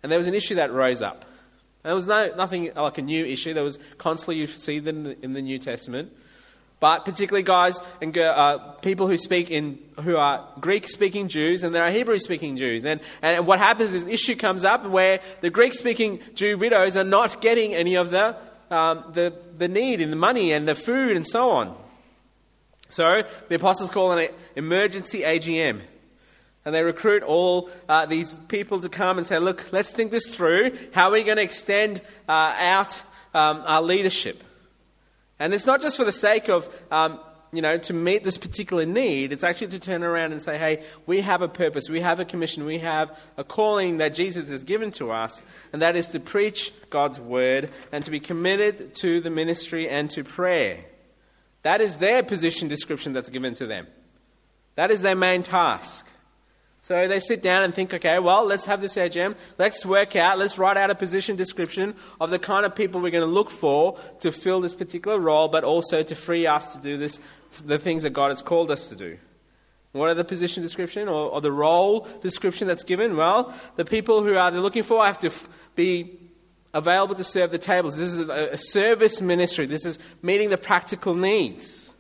And 0.02 0.12
there 0.12 0.18
was 0.18 0.28
an 0.28 0.34
issue 0.34 0.56
that 0.56 0.72
rose 0.72 1.02
up. 1.02 1.26
And 1.84 1.90
there 1.90 1.96
was 1.96 2.08
no, 2.08 2.34
nothing 2.36 2.72
like 2.76 2.98
a 2.98 3.02
new 3.02 3.26
issue. 3.26 3.54
There 3.54 3.64
was 3.64 3.80
constantly 3.98 4.36
you 4.36 4.48
see 4.48 4.80
them 4.80 5.16
in 5.22 5.34
the, 5.34 5.42
New 5.42 5.60
Testament. 5.60 6.12
But 6.80 7.04
particularly 7.04 7.44
guys 7.44 7.82
and 8.02 8.18
uh, 8.18 8.58
people 8.82 9.08
who 9.08 9.18
speak 9.18 9.52
in 9.52 9.80
who 10.02 10.16
are 10.16 10.48
Greek-speaking 10.62 11.28
Jews 11.28 11.64
and 11.64 11.76
there 11.76 11.84
are 11.84 11.92
Hebrew-speaking 11.92 12.56
Jews, 12.56 12.86
and 12.86 13.02
and 13.22 13.46
what 13.46 13.60
happens 13.60 13.94
is 13.94 14.04
an 14.04 14.10
issue 14.10 14.34
comes 14.34 14.64
up 14.64 14.86
where 14.86 15.20
the 15.42 15.50
Greek-speaking 15.50 16.22
Jew 16.36 16.58
widows 16.58 16.96
are 16.96 17.04
not 17.04 17.42
getting 17.42 17.76
any 17.76 17.96
of 17.96 18.12
the 18.12 18.34
um, 18.72 19.04
the 19.12 19.34
the 19.56 19.68
need 19.68 20.00
in 20.00 20.10
the 20.10 20.16
money 20.16 20.54
and 20.54 20.70
the 20.70 20.76
food 20.76 21.18
and 21.18 21.28
so 21.28 21.50
on. 21.50 21.76
So 22.88 23.24
the 23.50 23.56
apostles 23.56 23.90
call 23.90 24.12
an 24.14 24.30
emergency 24.56 25.22
AGM, 25.22 25.82
and 26.70 26.76
they 26.76 26.84
recruit 26.84 27.24
all 27.24 27.68
uh, 27.90 28.06
these 28.06 28.36
people 28.48 28.80
to 28.82 28.90
come 28.90 29.18
and 29.18 29.26
say, 29.26 29.40
"Look, 29.40 29.72
let's 29.72 29.92
think 29.92 30.12
this 30.12 30.30
through. 30.30 30.78
How 30.92 31.10
are 31.10 31.14
we 31.14 31.24
going 31.24 31.38
to 31.38 31.44
extend 31.44 32.00
uh, 32.28 32.54
out 32.58 33.02
um, 33.34 33.64
our 33.66 33.82
leadership?" 33.82 34.44
And 35.40 35.52
it's 35.54 35.66
not 35.66 35.82
just 35.82 35.98
for 35.98 36.04
the 36.04 36.12
sake 36.12 36.50
of, 36.50 36.70
um, 36.92 37.20
you 37.54 37.62
know, 37.62 37.78
to 37.78 37.94
meet 37.94 38.24
this 38.24 38.38
particular 38.38 38.86
need. 38.86 39.32
It's 39.32 39.44
actually 39.44 39.70
to 39.70 39.80
turn 39.80 40.04
around 40.04 40.34
and 40.34 40.44
say, 40.44 40.58
hey, 40.58 40.84
we 41.06 41.22
have 41.22 41.42
a 41.42 41.48
purpose, 41.48 41.90
we 41.90 42.02
have 42.02 42.20
a 42.20 42.26
commission, 42.26 42.66
we 42.66 42.80
have 42.80 43.18
a 43.38 43.44
calling 43.44 43.98
that 43.98 44.14
Jesus 44.14 44.50
has 44.50 44.64
given 44.64 44.92
to 44.92 45.12
us, 45.12 45.42
and 45.72 45.82
that 45.82 45.96
is 45.96 46.08
to 46.10 46.20
preach 46.20 46.74
God's 46.90 47.20
word 47.20 47.70
and 47.92 48.04
to 48.06 48.12
be 48.12 48.20
committed 48.20 48.94
to 48.96 49.22
the 49.22 49.30
ministry 49.30 49.88
and 49.90 50.10
to 50.12 50.24
prayer. 50.24 50.84
That 51.64 51.82
is 51.82 51.98
their 51.98 52.22
position 52.22 52.68
description 52.68 53.14
that's 53.14 53.30
given 53.30 53.54
to 53.56 53.66
them. 53.66 53.88
That 54.76 54.92
is 54.92 55.02
their 55.02 55.16
main 55.16 55.44
task. 55.44 56.10
So 56.90 57.08
they 57.08 57.20
sit 57.20 57.44
down 57.44 57.62
and 57.62 57.72
think, 57.72 57.94
okay, 57.94 58.18
well, 58.18 58.46
let's 58.46 58.66
have 58.66 58.82
this 58.82 58.96
AGM. 58.96 59.38
Let's 59.60 59.86
work 59.86 60.16
out, 60.16 60.40
let's 60.40 60.58
write 60.58 60.76
out 60.76 60.90
a 60.90 60.96
position 60.96 61.36
description 61.36 61.94
of 62.20 62.32
the 62.32 62.40
kind 62.40 62.66
of 62.66 62.74
people 62.74 63.00
we're 63.00 63.12
going 63.12 63.22
to 63.22 63.28
look 63.28 63.52
for 63.52 64.00
to 64.22 64.32
fill 64.32 64.60
this 64.60 64.74
particular 64.74 65.20
role, 65.20 65.50
but 65.50 65.64
also 65.64 66.02
to 66.02 66.16
free 66.16 66.48
us 66.48 66.76
to 66.76 66.82
do 66.82 66.98
this, 66.98 67.22
the 67.64 67.78
things 67.78 68.02
that 68.02 68.10
God 68.10 68.30
has 68.30 68.42
called 68.42 68.72
us 68.72 68.90
to 68.90 68.96
do. 68.96 69.20
What 69.92 70.10
are 70.10 70.16
the 70.16 70.24
position 70.24 70.64
description 70.64 71.08
or, 71.08 71.30
or 71.30 71.42
the 71.42 71.52
role 71.52 72.08
description 72.24 72.68
that's 72.68 72.84
given? 72.84 73.16
Well, 73.16 73.54
the 73.76 73.86
people 73.86 74.24
who 74.24 74.36
are 74.36 74.50
they're 74.50 74.60
looking 74.60 74.82
for 74.82 75.06
have 75.06 75.20
to 75.20 75.28
f- 75.28 75.48
be 75.76 76.18
available 76.74 77.14
to 77.14 77.24
serve 77.24 77.52
the 77.52 77.60
tables. 77.60 77.98
This 77.98 78.14
is 78.14 78.28
a, 78.28 78.54
a 78.54 78.58
service 78.58 79.22
ministry. 79.22 79.68
This 79.68 79.86
is 79.86 80.00
meeting 80.24 80.50
the 80.50 80.58
practical 80.58 81.14
needs. 81.14 81.94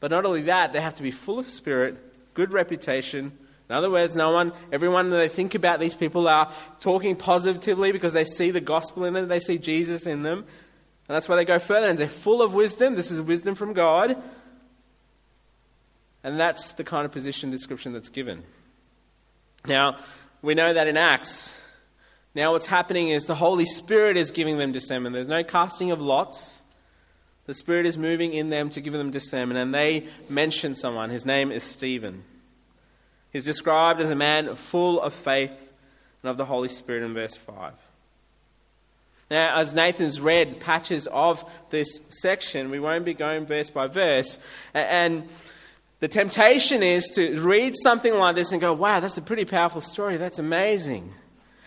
But 0.00 0.10
not 0.10 0.26
only 0.26 0.42
that, 0.42 0.74
they 0.74 0.82
have 0.82 0.96
to 0.96 1.02
be 1.02 1.12
full 1.12 1.38
of 1.38 1.48
spirit, 1.48 1.96
good 2.34 2.52
reputation, 2.52 3.38
in 3.72 3.76
other 3.76 3.90
words, 3.90 4.14
no 4.14 4.32
one, 4.32 4.52
everyone 4.70 5.08
that 5.08 5.16
they 5.16 5.30
think 5.30 5.54
about 5.54 5.80
these 5.80 5.94
people 5.94 6.28
are 6.28 6.52
talking 6.78 7.16
positively 7.16 7.90
because 7.90 8.12
they 8.12 8.22
see 8.22 8.50
the 8.50 8.60
gospel 8.60 9.06
in 9.06 9.14
them, 9.14 9.28
they 9.28 9.40
see 9.40 9.56
Jesus 9.56 10.06
in 10.06 10.24
them. 10.24 10.40
And 10.40 11.16
that's 11.16 11.26
why 11.26 11.36
they 11.36 11.46
go 11.46 11.58
further 11.58 11.88
and 11.88 11.98
they're 11.98 12.06
full 12.06 12.42
of 12.42 12.52
wisdom. 12.52 12.96
This 12.96 13.10
is 13.10 13.18
wisdom 13.22 13.54
from 13.54 13.72
God. 13.72 14.22
And 16.22 16.38
that's 16.38 16.72
the 16.72 16.84
kind 16.84 17.06
of 17.06 17.12
position 17.12 17.50
description 17.50 17.94
that's 17.94 18.10
given. 18.10 18.42
Now, 19.66 19.96
we 20.42 20.52
know 20.52 20.74
that 20.74 20.86
in 20.86 20.98
Acts, 20.98 21.58
now 22.34 22.52
what's 22.52 22.66
happening 22.66 23.08
is 23.08 23.24
the 23.24 23.36
Holy 23.36 23.64
Spirit 23.64 24.18
is 24.18 24.32
giving 24.32 24.58
them 24.58 24.72
discernment. 24.72 25.14
There's 25.14 25.28
no 25.28 25.44
casting 25.44 25.92
of 25.92 26.02
lots. 26.02 26.62
The 27.46 27.54
Spirit 27.54 27.86
is 27.86 27.96
moving 27.96 28.34
in 28.34 28.50
them 28.50 28.68
to 28.68 28.82
give 28.82 28.92
them 28.92 29.10
discernment. 29.10 29.58
And 29.58 29.72
they 29.72 30.08
mention 30.28 30.74
someone. 30.74 31.08
His 31.08 31.24
name 31.24 31.50
is 31.50 31.62
Stephen. 31.62 32.24
He's 33.32 33.44
described 33.44 34.00
as 34.00 34.10
a 34.10 34.14
man 34.14 34.54
full 34.54 35.00
of 35.00 35.14
faith 35.14 35.72
and 36.22 36.30
of 36.30 36.36
the 36.36 36.44
Holy 36.44 36.68
Spirit 36.68 37.02
in 37.02 37.14
verse 37.14 37.34
5. 37.34 37.72
Now, 39.30 39.56
as 39.56 39.72
Nathan's 39.72 40.20
read 40.20 40.60
patches 40.60 41.06
of 41.06 41.50
this 41.70 41.88
section, 42.20 42.70
we 42.70 42.78
won't 42.78 43.06
be 43.06 43.14
going 43.14 43.46
verse 43.46 43.70
by 43.70 43.86
verse. 43.86 44.38
And 44.74 45.26
the 46.00 46.08
temptation 46.08 46.82
is 46.82 47.08
to 47.14 47.40
read 47.40 47.74
something 47.82 48.14
like 48.14 48.34
this 48.34 48.52
and 48.52 48.60
go, 48.60 48.74
wow, 48.74 49.00
that's 49.00 49.16
a 49.16 49.22
pretty 49.22 49.46
powerful 49.46 49.80
story. 49.80 50.18
That's 50.18 50.38
amazing. 50.38 51.14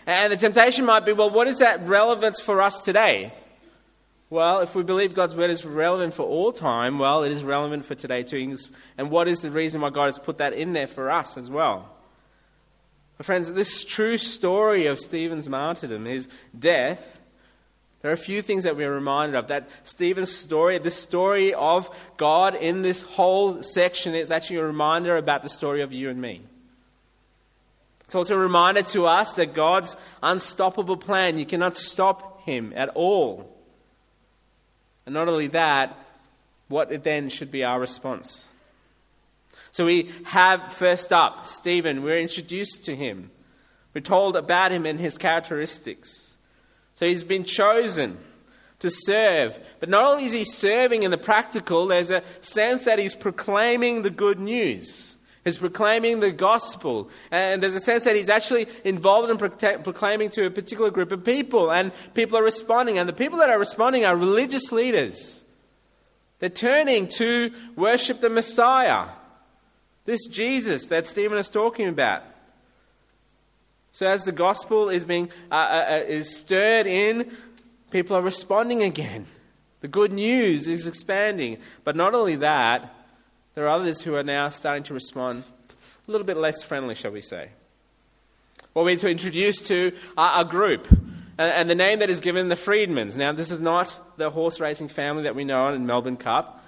And 0.05 0.31
the 0.31 0.38
temptation 0.38 0.86
might 0.86 1.05
be, 1.05 1.13
well, 1.13 1.31
what 1.31 1.48
is 1.48 1.57
that 1.57 1.81
relevance 1.88 2.39
for 2.39 2.62
us 2.62 2.84
today? 2.84 3.34
Well, 4.36 4.60
if 4.60 4.75
we 4.75 4.84
believe 4.84 5.13
God's 5.13 5.34
word 5.34 5.50
is 5.50 5.63
relevant 5.63 6.13
for 6.13 6.24
all 6.24 6.51
time, 6.51 7.00
well, 7.00 7.24
it 7.24 7.32
is 7.32 7.42
relevant 7.42 7.86
for 7.86 7.96
today 7.96 8.22
too. 8.22 8.58
And 8.98 9.10
what 9.10 9.30
is 9.30 9.39
the 9.39 9.50
reason 9.50 9.80
why 9.80 9.92
God 9.92 10.08
has 10.08 10.20
put 10.20 10.39
that 10.39 10.51
in 10.51 10.74
there 10.74 10.88
for 10.88 11.10
us 11.10 11.38
as 11.38 11.50
well? 11.50 11.89
My 13.18 13.24
friends, 13.24 13.54
this 13.54 13.86
true 13.86 14.18
story 14.18 14.88
of 14.88 15.00
Stephen's 15.00 15.48
martyrdom, 15.48 16.04
his 16.04 16.27
death, 16.60 17.22
there 18.01 18.12
are 18.12 18.13
a 18.13 18.18
few 18.18 18.42
things 18.42 18.65
that 18.65 18.75
we're 18.75 18.94
reminded 18.94 19.38
of. 19.38 19.48
That 19.48 19.70
Stephen's 19.84 20.36
story, 20.36 20.80
this 20.80 21.01
story 21.01 21.54
of 21.54 21.89
God 22.18 22.56
in 22.56 22.82
this 22.82 23.04
whole 23.04 23.62
section, 23.62 24.15
is 24.15 24.32
actually 24.32 24.58
a 24.58 24.65
reminder 24.65 25.15
about 25.15 25.44
the 25.44 25.50
story 25.50 25.80
of 25.80 25.94
you 25.94 26.10
and 26.10 26.20
me. 26.20 26.42
It's 28.04 28.15
also 28.15 28.36
a 28.36 28.39
reminder 28.39 28.82
to 28.82 29.06
us 29.06 29.36
that 29.36 29.54
God's 29.54 29.96
unstoppable 30.22 30.98
plan, 30.98 31.39
you 31.39 31.46
cannot 31.46 31.77
stop 31.77 32.42
him 32.42 32.74
at 32.75 32.89
all. 32.89 33.54
And 35.05 35.13
not 35.13 35.27
only 35.27 35.47
that, 35.47 35.97
what 36.67 37.03
then 37.03 37.29
should 37.29 37.51
be 37.51 37.63
our 37.63 37.79
response? 37.79 38.50
So 39.71 39.85
we 39.85 40.09
have 40.25 40.74
first 40.74 41.12
up 41.12 41.45
Stephen. 41.45 42.01
We're 42.01 42.19
introduced 42.19 42.85
to 42.85 42.95
him. 42.95 43.29
We're 43.93 44.01
told 44.01 44.35
about 44.35 44.71
him 44.71 44.85
and 44.85 45.00
his 45.00 45.17
characteristics. 45.17 46.35
So 46.95 47.05
he's 47.05 47.24
been 47.24 47.43
chosen 47.43 48.17
to 48.79 48.89
serve. 48.89 49.59
But 49.79 49.89
not 49.89 50.03
only 50.03 50.25
is 50.25 50.31
he 50.31 50.45
serving 50.45 51.03
in 51.03 51.12
the 51.12 51.17
practical, 51.17 51.88
there's 51.88 52.12
a 52.12 52.24
sense 52.41 52.85
that 52.85 53.00
he's 53.00 53.15
proclaiming 53.15 54.01
the 54.01 54.09
good 54.09 54.39
news. 54.39 55.14
He's 55.46 55.58
proclaiming 55.58 56.22
the 56.22 56.32
gospel. 56.32 57.08
And 57.30 57.62
there's 57.62 57.75
a 57.75 57.80
sense 57.80 58.04
that 58.06 58.16
he's 58.16 58.30
actually 58.30 58.68
involved 58.84 59.30
in 59.30 59.38
proclaiming 59.38 60.32
to 60.32 60.48
a 60.48 60.50
particular 60.50 60.90
group 60.90 61.12
of 61.12 61.24
people. 61.24 61.72
And 61.72 61.92
people 62.16 62.40
are 62.40 62.44
responding. 62.44 62.98
And 62.98 63.08
the 63.08 63.14
people 63.14 63.38
that 63.38 63.52
are 63.52 63.60
responding 63.60 64.06
are 64.06 64.18
religious 64.18 64.72
leaders. 64.72 65.44
They're 66.40 66.50
turning 66.50 67.08
to 67.20 67.52
worship 67.75 68.22
the 68.22 68.30
Messiah. 68.30 69.10
This 70.06 70.25
Jesus 70.28 70.88
that 70.88 71.06
Stephen 71.06 71.38
is 71.38 71.50
talking 71.50 71.88
about. 71.88 72.24
So 73.92 74.08
as 74.08 74.25
the 74.25 74.32
gospel 74.32 74.90
is 74.90 75.06
being 75.06 75.30
uh, 75.52 75.56
uh, 75.56 75.86
uh, 75.90 76.04
is 76.08 76.36
stirred 76.36 76.88
in, 76.88 77.32
people 77.92 78.18
are 78.18 78.22
responding 78.22 78.82
again. 78.82 79.28
The 79.82 79.88
good 79.88 80.12
news 80.12 80.68
is 80.68 80.88
expanding. 80.88 81.60
But 81.84 81.96
not 81.96 82.16
only 82.16 82.36
that, 82.38 82.94
there 83.55 83.65
are 83.65 83.69
others 83.69 84.01
who 84.01 84.15
are 84.15 84.24
now 84.24 84.50
starting 84.50 84.83
to 84.83 84.93
respond 84.93 85.43
a 86.07 86.12
little 86.12 86.25
bit 86.25 86.38
less 86.38 86.62
friendly, 86.62 86.93
shall 86.93 87.12
we 87.12 87.21
say. 87.21 87.50
What 88.74 88.83
we're 88.85 88.97
to 88.97 89.09
introduce 89.09 89.65
to 89.69 89.93
are 90.17 90.41
a 90.41 90.45
group. 90.45 90.88
And 91.38 91.69
the 91.69 91.75
name 91.75 92.00
that 92.00 92.09
is 92.09 92.19
given, 92.19 92.50
the 92.50 92.55
Freedmans. 92.55 93.17
Now, 93.17 93.31
this 93.31 93.51
is 93.51 93.59
not 93.59 93.97
the 94.17 94.29
horse 94.29 94.59
racing 94.59 94.89
family 94.89 95.24
that 95.24 95.35
we 95.35 95.43
know 95.43 95.69
in 95.69 95.85
Melbourne 95.85 96.17
Cup. 96.17 96.64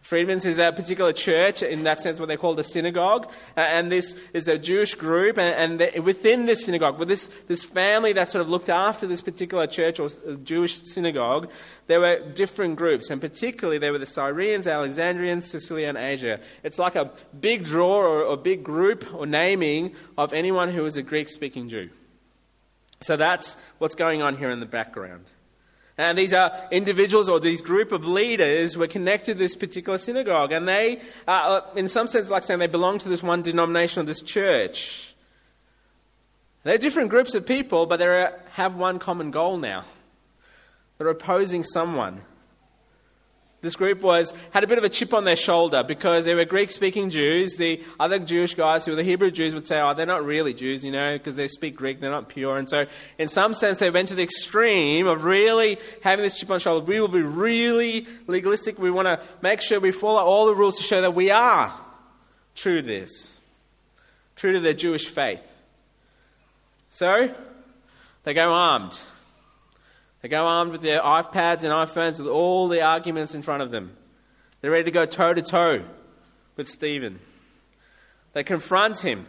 Freedmen's 0.00 0.46
is 0.46 0.58
a 0.58 0.72
particular 0.72 1.12
church, 1.12 1.62
in 1.62 1.82
that 1.82 2.00
sense, 2.00 2.18
what 2.18 2.28
they 2.28 2.36
call 2.36 2.58
a 2.58 2.64
synagogue. 2.64 3.30
Uh, 3.56 3.60
and 3.60 3.92
this 3.92 4.18
is 4.32 4.48
a 4.48 4.56
Jewish 4.56 4.94
group. 4.94 5.36
And 5.38 5.80
within 6.02 6.46
this 6.46 6.64
synagogue, 6.64 6.98
with 6.98 7.08
this, 7.08 7.26
this 7.46 7.64
family 7.64 8.14
that 8.14 8.30
sort 8.30 8.40
of 8.40 8.48
looked 8.48 8.70
after 8.70 9.06
this 9.06 9.20
particular 9.20 9.66
church 9.66 10.00
or 10.00 10.06
uh, 10.06 10.34
Jewish 10.42 10.80
synagogue, 10.82 11.50
there 11.88 12.00
were 12.00 12.20
different 12.32 12.76
groups. 12.76 13.10
And 13.10 13.20
particularly, 13.20 13.78
there 13.78 13.92
were 13.92 13.98
the 13.98 14.06
Syrians, 14.06 14.66
Alexandrians, 14.66 15.50
Cilician 15.50 15.96
Asia. 15.96 16.40
It's 16.62 16.78
like 16.78 16.96
a 16.96 17.10
big 17.38 17.64
draw 17.64 17.98
or 17.98 18.32
a 18.32 18.36
big 18.36 18.64
group 18.64 19.12
or 19.12 19.26
naming 19.26 19.94
of 20.16 20.32
anyone 20.32 20.70
who 20.70 20.84
was 20.84 20.96
a 20.96 21.02
Greek 21.02 21.28
speaking 21.28 21.68
Jew. 21.68 21.90
So 23.00 23.16
that's 23.16 23.60
what's 23.78 23.94
going 23.94 24.22
on 24.22 24.38
here 24.38 24.50
in 24.50 24.60
the 24.60 24.66
background. 24.66 25.26
And 25.98 26.16
these 26.16 26.32
are 26.32 26.52
individuals 26.70 27.28
or 27.28 27.40
these 27.40 27.60
group 27.60 27.90
of 27.90 28.06
leaders 28.06 28.76
were 28.76 28.86
connected 28.86 29.32
to 29.32 29.38
this 29.38 29.56
particular 29.56 29.98
synagogue. 29.98 30.52
And 30.52 30.68
they, 30.68 31.00
uh, 31.26 31.62
in 31.74 31.88
some 31.88 32.06
sense, 32.06 32.30
like 32.30 32.44
saying 32.44 32.60
they 32.60 32.68
belong 32.68 32.98
to 33.00 33.08
this 33.08 33.20
one 33.20 33.42
denomination 33.42 34.02
or 34.02 34.06
this 34.06 34.22
church. 34.22 35.14
They're 36.62 36.78
different 36.78 37.10
groups 37.10 37.34
of 37.34 37.46
people, 37.46 37.86
but 37.86 37.96
they 37.98 38.28
have 38.52 38.76
one 38.76 39.00
common 39.00 39.32
goal 39.32 39.58
now. 39.58 39.84
They're 40.98 41.08
opposing 41.08 41.64
someone. 41.64 42.22
This 43.60 43.74
group 43.74 44.02
was 44.02 44.34
had 44.52 44.62
a 44.62 44.68
bit 44.68 44.78
of 44.78 44.84
a 44.84 44.88
chip 44.88 45.12
on 45.12 45.24
their 45.24 45.34
shoulder 45.34 45.82
because 45.82 46.26
they 46.26 46.34
were 46.34 46.44
Greek 46.44 46.70
speaking 46.70 47.10
Jews. 47.10 47.56
The 47.56 47.82
other 47.98 48.20
Jewish 48.20 48.54
guys 48.54 48.84
who 48.84 48.92
were 48.92 48.96
the 48.96 49.02
Hebrew 49.02 49.32
Jews 49.32 49.52
would 49.52 49.66
say, 49.66 49.80
oh, 49.80 49.94
they're 49.94 50.06
not 50.06 50.24
really 50.24 50.54
Jews, 50.54 50.84
you 50.84 50.92
know, 50.92 51.18
because 51.18 51.34
they 51.34 51.48
speak 51.48 51.74
Greek, 51.74 51.98
they're 51.98 52.10
not 52.10 52.28
pure. 52.28 52.56
And 52.56 52.68
so, 52.68 52.86
in 53.18 53.28
some 53.28 53.54
sense, 53.54 53.80
they 53.80 53.90
went 53.90 54.08
to 54.08 54.14
the 54.14 54.22
extreme 54.22 55.08
of 55.08 55.24
really 55.24 55.78
having 56.02 56.22
this 56.22 56.38
chip 56.38 56.48
on 56.50 56.54
their 56.54 56.60
shoulder. 56.60 56.86
We 56.86 57.00
will 57.00 57.08
be 57.08 57.20
really 57.20 58.06
legalistic. 58.28 58.78
We 58.78 58.92
want 58.92 59.06
to 59.06 59.20
make 59.42 59.60
sure 59.60 59.80
we 59.80 59.90
follow 59.90 60.22
all 60.22 60.46
the 60.46 60.54
rules 60.54 60.76
to 60.76 60.84
show 60.84 61.00
that 61.00 61.14
we 61.14 61.32
are 61.32 61.74
true 62.54 62.80
to 62.80 62.86
this, 62.86 63.40
true 64.36 64.52
to 64.52 64.60
their 64.60 64.74
Jewish 64.74 65.08
faith. 65.08 65.42
So, 66.90 67.34
they 68.22 68.34
go 68.34 68.52
armed. 68.52 68.98
They 70.20 70.28
go 70.28 70.46
armed 70.46 70.72
with 70.72 70.80
their 70.80 71.00
iPads 71.00 71.64
and 71.64 71.72
iPhones 71.72 72.18
with 72.18 72.26
all 72.26 72.68
the 72.68 72.82
arguments 72.82 73.34
in 73.34 73.42
front 73.42 73.62
of 73.62 73.70
them. 73.70 73.96
They're 74.60 74.70
ready 74.70 74.84
to 74.84 74.90
go 74.90 75.06
toe 75.06 75.34
to 75.34 75.42
toe 75.42 75.84
with 76.56 76.68
Stephen. 76.68 77.20
They 78.32 78.42
confront 78.42 78.98
him. 78.98 79.26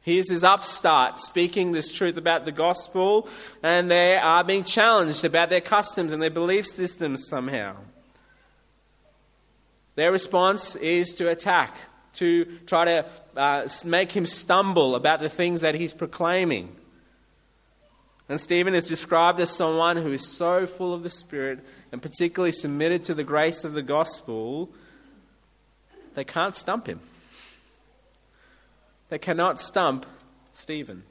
Here's 0.00 0.30
his 0.30 0.42
upstart 0.42 1.20
speaking 1.20 1.72
this 1.72 1.92
truth 1.92 2.16
about 2.16 2.44
the 2.44 2.52
gospel, 2.52 3.28
and 3.62 3.90
they 3.90 4.16
are 4.16 4.42
being 4.42 4.64
challenged 4.64 5.24
about 5.24 5.50
their 5.50 5.60
customs 5.60 6.12
and 6.12 6.22
their 6.22 6.30
belief 6.30 6.66
systems 6.66 7.26
somehow. 7.28 7.76
Their 9.96 10.10
response 10.10 10.76
is 10.76 11.14
to 11.14 11.28
attack, 11.28 11.76
to 12.14 12.44
try 12.66 12.84
to 12.84 13.06
uh, 13.36 13.68
make 13.84 14.12
him 14.12 14.26
stumble 14.26 14.94
about 14.94 15.20
the 15.20 15.28
things 15.28 15.60
that 15.60 15.74
he's 15.74 15.92
proclaiming. 15.92 16.74
And 18.28 18.40
Stephen 18.40 18.74
is 18.74 18.86
described 18.86 19.40
as 19.40 19.50
someone 19.50 19.96
who 19.96 20.12
is 20.12 20.26
so 20.28 20.66
full 20.66 20.92
of 20.92 21.02
the 21.02 21.10
Spirit 21.10 21.60
and 21.90 22.02
particularly 22.02 22.52
submitted 22.52 23.02
to 23.04 23.14
the 23.14 23.24
grace 23.24 23.64
of 23.64 23.72
the 23.72 23.82
gospel, 23.82 24.70
they 26.14 26.24
can't 26.24 26.54
stump 26.54 26.86
him. 26.86 27.00
They 29.08 29.18
cannot 29.18 29.60
stump 29.60 30.04
Stephen. 30.52 31.04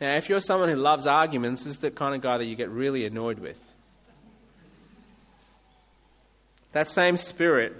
Now, 0.00 0.16
if 0.16 0.28
you're 0.28 0.40
someone 0.40 0.68
who 0.68 0.76
loves 0.76 1.06
arguments, 1.06 1.64
this 1.64 1.74
is 1.74 1.80
the 1.80 1.90
kind 1.90 2.14
of 2.14 2.20
guy 2.20 2.38
that 2.38 2.44
you 2.44 2.54
get 2.54 2.68
really 2.68 3.04
annoyed 3.04 3.38
with. 3.40 3.60
That 6.72 6.88
same 6.88 7.16
spirit 7.16 7.74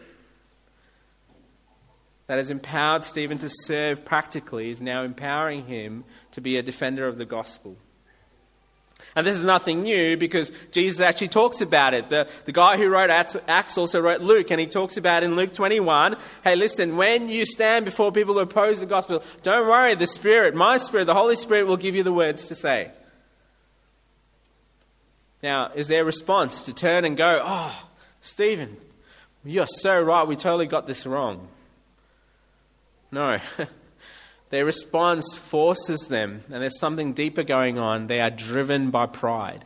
that 2.26 2.38
has 2.38 2.50
empowered 2.50 3.04
Stephen 3.04 3.38
to 3.38 3.48
serve 3.48 4.04
practically 4.04 4.70
is 4.70 4.82
now 4.82 5.02
empowering 5.02 5.66
him 5.66 6.04
to 6.32 6.40
be 6.40 6.56
a 6.56 6.62
defender 6.62 7.06
of 7.06 7.18
the 7.18 7.24
gospel. 7.24 7.76
And 9.14 9.26
this 9.26 9.36
is 9.36 9.44
nothing 9.44 9.82
new 9.82 10.16
because 10.16 10.52
Jesus 10.72 11.00
actually 11.00 11.28
talks 11.28 11.60
about 11.60 11.94
it. 11.94 12.10
The, 12.10 12.28
the 12.44 12.52
guy 12.52 12.76
who 12.76 12.88
wrote 12.88 13.08
Acts 13.08 13.78
also 13.78 14.00
wrote 14.00 14.20
Luke, 14.20 14.50
and 14.50 14.60
he 14.60 14.66
talks 14.66 14.96
about 14.96 15.22
in 15.22 15.36
Luke 15.36 15.52
21 15.52 16.16
hey, 16.44 16.56
listen, 16.56 16.96
when 16.96 17.28
you 17.28 17.46
stand 17.46 17.84
before 17.84 18.12
people 18.12 18.34
who 18.34 18.40
oppose 18.40 18.80
the 18.80 18.86
gospel, 18.86 19.22
don't 19.42 19.66
worry, 19.66 19.94
the 19.94 20.06
Spirit, 20.06 20.54
my 20.54 20.76
Spirit, 20.76 21.06
the 21.06 21.14
Holy 21.14 21.36
Spirit 21.36 21.66
will 21.66 21.78
give 21.78 21.94
you 21.94 22.02
the 22.02 22.12
words 22.12 22.48
to 22.48 22.54
say. 22.54 22.90
Now, 25.42 25.70
is 25.74 25.88
their 25.88 26.04
response 26.04 26.64
to 26.64 26.74
turn 26.74 27.04
and 27.04 27.16
go, 27.16 27.40
oh, 27.42 27.84
Stephen, 28.20 28.76
you're 29.44 29.66
so 29.66 30.00
right, 30.00 30.26
we 30.26 30.36
totally 30.36 30.66
got 30.66 30.86
this 30.86 31.06
wrong? 31.06 31.48
No. 33.10 33.38
Their 34.50 34.64
response 34.64 35.36
forces 35.36 36.06
them, 36.08 36.42
and 36.52 36.62
there's 36.62 36.78
something 36.78 37.12
deeper 37.12 37.42
going 37.42 37.78
on. 37.78 38.06
They 38.06 38.20
are 38.20 38.30
driven 38.30 38.90
by 38.90 39.06
pride. 39.06 39.64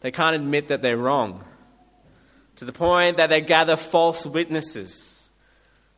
They 0.00 0.10
can't 0.10 0.36
admit 0.36 0.68
that 0.68 0.82
they're 0.82 0.98
wrong, 0.98 1.42
to 2.56 2.64
the 2.64 2.72
point 2.72 3.16
that 3.16 3.30
they 3.30 3.40
gather 3.40 3.76
false 3.76 4.26
witnesses. 4.26 5.30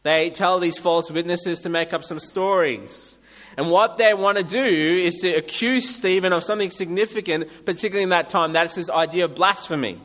They 0.05 0.31
tell 0.31 0.61
these 0.61 0.79
false 0.79 1.11
witnesses 1.11 1.61
to 1.61 1.69
make 1.69 1.93
up 1.93 2.05
some 2.05 2.21
stories. 2.21 3.19
And 3.57 3.71
what 3.71 3.99
they 3.99 4.15
want 4.15 4.39
to 4.39 4.45
do 4.45 4.65
is 4.65 5.17
to 5.17 5.35
accuse 5.35 5.89
Stephen 5.89 6.33
of 6.33 6.45
something 6.45 6.71
significant, 6.71 7.49
particularly 7.65 8.05
in 8.05 8.11
that 8.11 8.31
time. 8.31 8.53
That's 8.53 8.77
this 8.77 8.89
idea 8.89 9.25
of 9.25 9.35
blasphemy. 9.35 10.01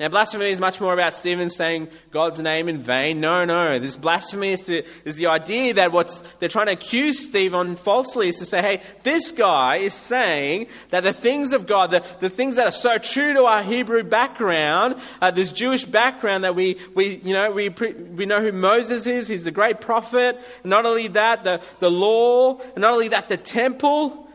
Now, 0.00 0.08
blasphemy 0.08 0.46
is 0.46 0.58
much 0.58 0.80
more 0.80 0.94
about 0.94 1.14
Stephen 1.14 1.50
saying 1.50 1.88
God's 2.10 2.40
name 2.40 2.70
in 2.70 2.78
vain. 2.78 3.20
No, 3.20 3.44
no. 3.44 3.78
This 3.78 3.98
blasphemy 3.98 4.52
is, 4.52 4.62
to, 4.62 4.82
is 5.04 5.16
the 5.16 5.26
idea 5.26 5.74
that 5.74 5.92
what 5.92 6.10
they're 6.38 6.48
trying 6.48 6.66
to 6.66 6.72
accuse 6.72 7.28
Stephen 7.28 7.76
falsely 7.76 8.28
is 8.28 8.38
to 8.38 8.46
say, 8.46 8.62
hey, 8.62 8.82
this 9.02 9.30
guy 9.30 9.76
is 9.76 9.92
saying 9.92 10.68
that 10.88 11.02
the 11.02 11.12
things 11.12 11.52
of 11.52 11.66
God, 11.66 11.90
the, 11.90 12.02
the 12.20 12.30
things 12.30 12.56
that 12.56 12.66
are 12.66 12.72
so 12.72 12.96
true 12.96 13.34
to 13.34 13.44
our 13.44 13.62
Hebrew 13.62 14.02
background, 14.02 14.94
uh, 15.20 15.32
this 15.32 15.52
Jewish 15.52 15.84
background 15.84 16.44
that 16.44 16.54
we, 16.54 16.78
we, 16.94 17.16
you 17.16 17.34
know, 17.34 17.50
we, 17.50 17.68
we 17.68 18.24
know 18.24 18.40
who 18.40 18.52
Moses 18.52 19.06
is, 19.06 19.28
he's 19.28 19.44
the 19.44 19.50
great 19.50 19.82
prophet. 19.82 20.40
And 20.62 20.70
not 20.70 20.86
only 20.86 21.08
that, 21.08 21.44
the, 21.44 21.60
the 21.78 21.90
law, 21.90 22.58
and 22.58 22.78
not 22.78 22.94
only 22.94 23.08
that, 23.08 23.28
the 23.28 23.36
temple. 23.36 24.29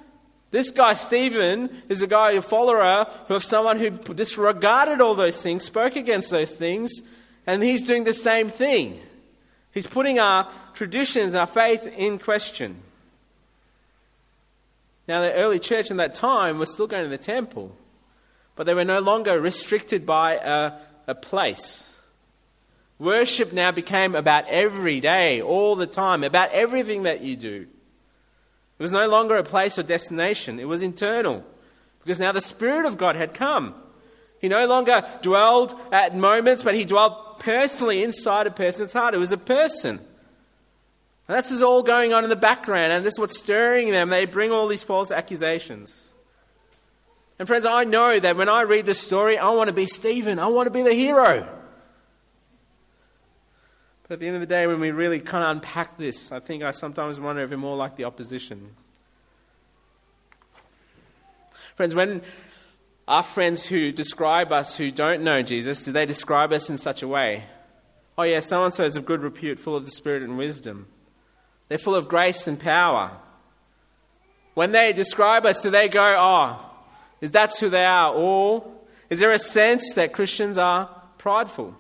This 0.56 0.72
guy, 0.72 0.94
Stephen, 0.94 1.70
is 1.90 2.02
a 2.02 2.08
guy, 2.08 2.32
a 2.32 2.42
follower 2.42 2.82
of 3.28 3.44
someone 3.44 3.78
who 3.78 3.90
disregarded 3.90 5.02
all 5.02 5.14
those 5.14 5.44
things, 5.44 5.66
spoke 5.66 5.98
against 5.98 6.30
those 6.30 6.54
things, 6.54 7.02
and 7.46 7.62
he's 7.62 7.84
doing 7.84 8.06
the 8.06 8.14
same 8.14 8.48
thing. 8.48 9.02
He's 9.74 9.86
putting 9.86 10.18
our 10.18 10.50
traditions, 10.74 11.36
our 11.36 11.46
faith 11.46 11.86
in 11.86 12.20
question. 12.20 12.78
Now, 15.10 15.20
the 15.24 15.34
early 15.34 15.60
church 15.60 15.92
in 15.92 15.98
that 15.98 16.14
time 16.14 16.58
was 16.58 16.72
still 16.72 16.88
going 16.88 17.04
to 17.04 17.10
the 17.10 17.18
temple, 17.18 17.76
but 18.56 18.66
they 18.66 18.74
were 18.74 18.86
no 18.86 19.02
longer 19.02 19.38
restricted 19.42 20.06
by 20.06 20.36
a, 20.36 20.72
a 21.06 21.16
place. 21.16 22.00
Worship 22.98 23.52
now 23.52 23.74
became 23.74 24.16
about 24.16 24.48
every 24.48 25.02
day, 25.02 25.42
all 25.42 25.76
the 25.76 25.86
time, 25.86 26.24
about 26.24 26.52
everything 26.52 27.04
that 27.04 27.20
you 27.20 27.36
do. 27.36 27.68
It 28.78 28.84
was 28.84 28.92
no 28.92 29.08
longer 29.08 29.38
a 29.38 29.44
place 29.44 29.80
or 29.80 29.84
destination, 29.84 30.60
it 30.60 30.68
was 30.68 30.82
internal. 30.82 31.44
Because 32.04 32.20
now 32.20 32.32
the 32.32 32.42
Spirit 32.42 32.86
of 32.86 32.98
God 32.98 33.16
had 33.16 33.34
come. 33.34 33.74
He 34.40 34.48
no 34.48 34.68
longer 34.68 35.04
dwelled 35.22 35.74
at 35.92 36.16
moments, 36.16 36.62
but 36.62 36.76
he 36.76 36.86
dwelled 36.86 37.40
personally 37.40 38.04
inside 38.04 38.46
a 38.46 38.52
person's 38.52 38.94
heart. 38.94 39.16
It 39.16 39.18
was 39.18 39.32
a 39.32 39.38
person. 39.38 40.00
And 41.28 41.36
that's 41.36 41.62
all 41.62 41.82
going 41.82 42.14
on 42.14 42.24
in 42.24 42.30
the 42.30 42.36
background, 42.36 42.92
and 42.92 43.04
this 43.04 43.16
is 43.16 43.20
what's 43.20 43.40
stirring 43.40 43.90
them. 43.90 44.10
They 44.10 44.26
bring 44.26 44.52
all 44.52 44.68
these 44.68 44.84
false 44.84 45.10
accusations. 45.10 46.14
And 47.40 47.48
friends, 47.48 47.66
I 47.66 47.84
know 47.84 48.20
that 48.20 48.38
when 48.38 48.48
I 48.48 48.62
read 48.62 48.86
this 48.86 49.00
story, 49.00 49.38
I 49.38 49.50
want 49.50 49.68
to 49.68 49.74
be 49.74 49.88
Stephen. 49.88 50.38
I 50.38 50.48
want 50.48 50.68
to 50.68 50.72
be 50.72 50.84
the 50.84 50.94
hero. 50.94 51.50
But 54.08 54.16
at 54.16 54.20
the 54.20 54.28
end 54.28 54.36
of 54.36 54.42
the 54.42 54.48
day, 54.48 54.68
when 54.68 54.80
we 54.80 54.92
really 54.92 55.20
kind 55.20 55.44
of 55.44 55.50
unpack 55.50 55.98
this, 55.98 56.32
I 56.32 56.40
think 56.40 56.62
I 56.62 56.72
sometimes 56.72 57.20
wonder 57.20 57.42
if 57.42 57.50
we're 57.50 57.58
more 57.58 57.76
like 57.76 57.96
the 57.96 58.04
opposition. 58.04 58.76
Friends, 61.76 61.96
when 61.96 62.22
our 63.08 63.24
friends 63.24 63.66
who 63.66 63.92
describe 63.92 64.52
us 64.52 64.78
who 64.78 64.92
don't 64.92 65.24
know 65.24 65.42
Jesus, 65.42 65.84
do 65.84 65.92
they 65.92 66.06
describe 66.06 66.54
us 66.54 66.70
in 66.70 66.78
such 66.78 67.02
a 67.02 67.08
way? 67.08 67.46
Oh, 68.18 68.24
yeah, 68.24 68.40
so 68.40 68.64
and 68.64 68.74
so 68.74 68.86
is 68.86 68.96
of 68.96 69.06
good 69.06 69.22
repute, 69.22 69.60
full 69.60 69.76
of 69.76 69.86
the 69.86 69.92
Spirit 69.92 70.22
and 70.22 70.38
wisdom. 70.38 70.88
They're 71.68 71.78
full 71.80 71.96
of 71.96 72.08
grace 72.08 72.46
and 72.48 72.60
power. 72.60 73.12
When 74.54 74.72
they 74.72 74.94
describe 74.94 75.46
us, 75.46 75.64
do 75.64 75.72
they 75.72 75.90
go, 75.90 76.16
oh, 76.18 76.64
is 77.22 77.32
that's 77.32 77.60
who 77.60 77.70
they 77.70 77.84
are? 77.84 78.14
Or 78.14 78.72
is 79.10 79.20
there 79.20 79.32
a 79.32 79.40
sense 79.40 79.94
that 79.96 80.14
Christians 80.14 80.58
are 80.58 80.90
prideful? 81.18 81.76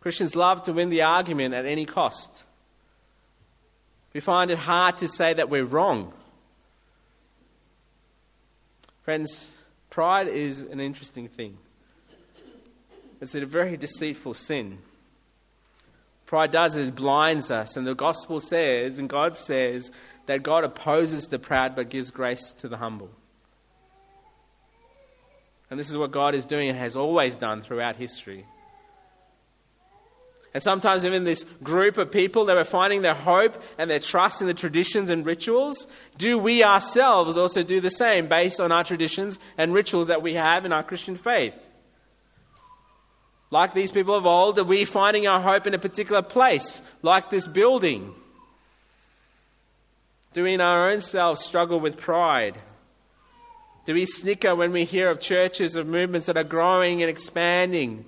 Christians 0.00 0.36
love 0.36 0.62
to 0.64 0.72
win 0.72 0.90
the 0.90 1.02
argument 1.02 1.54
at 1.54 1.66
any 1.66 1.84
cost. 1.84 2.44
We 4.12 4.20
find 4.20 4.50
it 4.50 4.58
hard 4.58 4.96
to 4.98 5.08
say 5.08 5.34
that 5.34 5.50
we're 5.50 5.64
wrong. 5.64 6.12
Friends, 9.02 9.54
pride 9.90 10.28
is 10.28 10.62
an 10.62 10.80
interesting 10.80 11.28
thing. 11.28 11.58
It's 13.20 13.34
a 13.34 13.44
very 13.44 13.76
deceitful 13.76 14.34
sin. 14.34 14.78
Pride 16.26 16.50
does 16.50 16.76
it 16.76 16.94
blinds 16.94 17.50
us, 17.50 17.76
and 17.76 17.86
the 17.86 17.94
gospel 17.94 18.38
says, 18.38 18.98
and 18.98 19.08
God 19.08 19.36
says, 19.36 19.90
that 20.26 20.42
God 20.42 20.62
opposes 20.62 21.28
the 21.28 21.38
proud 21.38 21.74
but 21.74 21.88
gives 21.88 22.10
grace 22.10 22.52
to 22.52 22.68
the 22.68 22.76
humble. 22.76 23.10
And 25.70 25.80
this 25.80 25.90
is 25.90 25.96
what 25.96 26.10
God 26.10 26.34
is 26.34 26.44
doing 26.44 26.68
and 26.68 26.78
has 26.78 26.96
always 26.96 27.34
done 27.34 27.62
throughout 27.62 27.96
history. 27.96 28.44
And 30.54 30.62
sometimes, 30.62 31.04
even 31.04 31.24
this 31.24 31.44
group 31.62 31.98
of 31.98 32.10
people 32.10 32.46
that 32.46 32.56
were 32.56 32.64
finding 32.64 33.02
their 33.02 33.14
hope 33.14 33.62
and 33.76 33.90
their 33.90 33.98
trust 33.98 34.40
in 34.40 34.48
the 34.48 34.54
traditions 34.54 35.10
and 35.10 35.24
rituals, 35.24 35.86
do 36.16 36.38
we 36.38 36.64
ourselves 36.64 37.36
also 37.36 37.62
do 37.62 37.80
the 37.80 37.90
same 37.90 38.28
based 38.28 38.58
on 38.58 38.72
our 38.72 38.82
traditions 38.82 39.38
and 39.58 39.74
rituals 39.74 40.06
that 40.06 40.22
we 40.22 40.34
have 40.34 40.64
in 40.64 40.72
our 40.72 40.82
Christian 40.82 41.16
faith? 41.16 41.68
Like 43.50 43.74
these 43.74 43.92
people 43.92 44.14
of 44.14 44.26
old, 44.26 44.58
are 44.58 44.64
we 44.64 44.84
finding 44.84 45.26
our 45.26 45.40
hope 45.40 45.66
in 45.66 45.74
a 45.74 45.78
particular 45.78 46.22
place, 46.22 46.82
like 47.02 47.30
this 47.30 47.46
building? 47.46 48.14
Do 50.32 50.44
we 50.44 50.54
in 50.54 50.60
our 50.60 50.90
own 50.90 51.00
selves 51.00 51.42
struggle 51.42 51.80
with 51.80 51.98
pride? 51.98 52.58
Do 53.86 53.94
we 53.94 54.04
snicker 54.04 54.54
when 54.54 54.72
we 54.72 54.84
hear 54.84 55.08
of 55.08 55.20
churches, 55.20 55.74
of 55.76 55.86
movements 55.86 56.26
that 56.26 56.36
are 56.36 56.44
growing 56.44 57.02
and 57.02 57.08
expanding? 57.08 58.04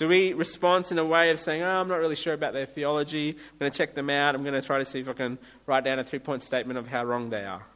Do 0.00 0.08
we 0.08 0.32
respond 0.32 0.90
in 0.90 0.98
a 0.98 1.04
way 1.04 1.28
of 1.28 1.38
saying, 1.38 1.62
oh, 1.62 1.68
I'm 1.68 1.86
not 1.86 1.98
really 1.98 2.14
sure 2.14 2.32
about 2.32 2.54
their 2.54 2.64
theology, 2.64 3.32
I'm 3.32 3.58
going 3.58 3.70
to 3.70 3.76
check 3.76 3.94
them 3.94 4.08
out, 4.08 4.34
I'm 4.34 4.42
going 4.42 4.58
to 4.58 4.66
try 4.66 4.78
to 4.78 4.84
see 4.86 5.00
if 5.00 5.10
I 5.10 5.12
can 5.12 5.36
write 5.66 5.84
down 5.84 5.98
a 5.98 6.04
three 6.04 6.18
point 6.18 6.42
statement 6.42 6.78
of 6.78 6.88
how 6.88 7.04
wrong 7.04 7.28
they 7.28 7.44
are? 7.44 7.66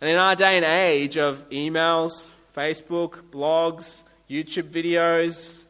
And 0.00 0.08
in 0.08 0.16
our 0.16 0.34
day 0.34 0.56
and 0.56 0.64
age 0.64 1.18
of 1.18 1.46
emails, 1.50 2.30
Facebook, 2.56 3.20
blogs, 3.30 4.04
YouTube 4.30 4.70
videos. 4.70 5.66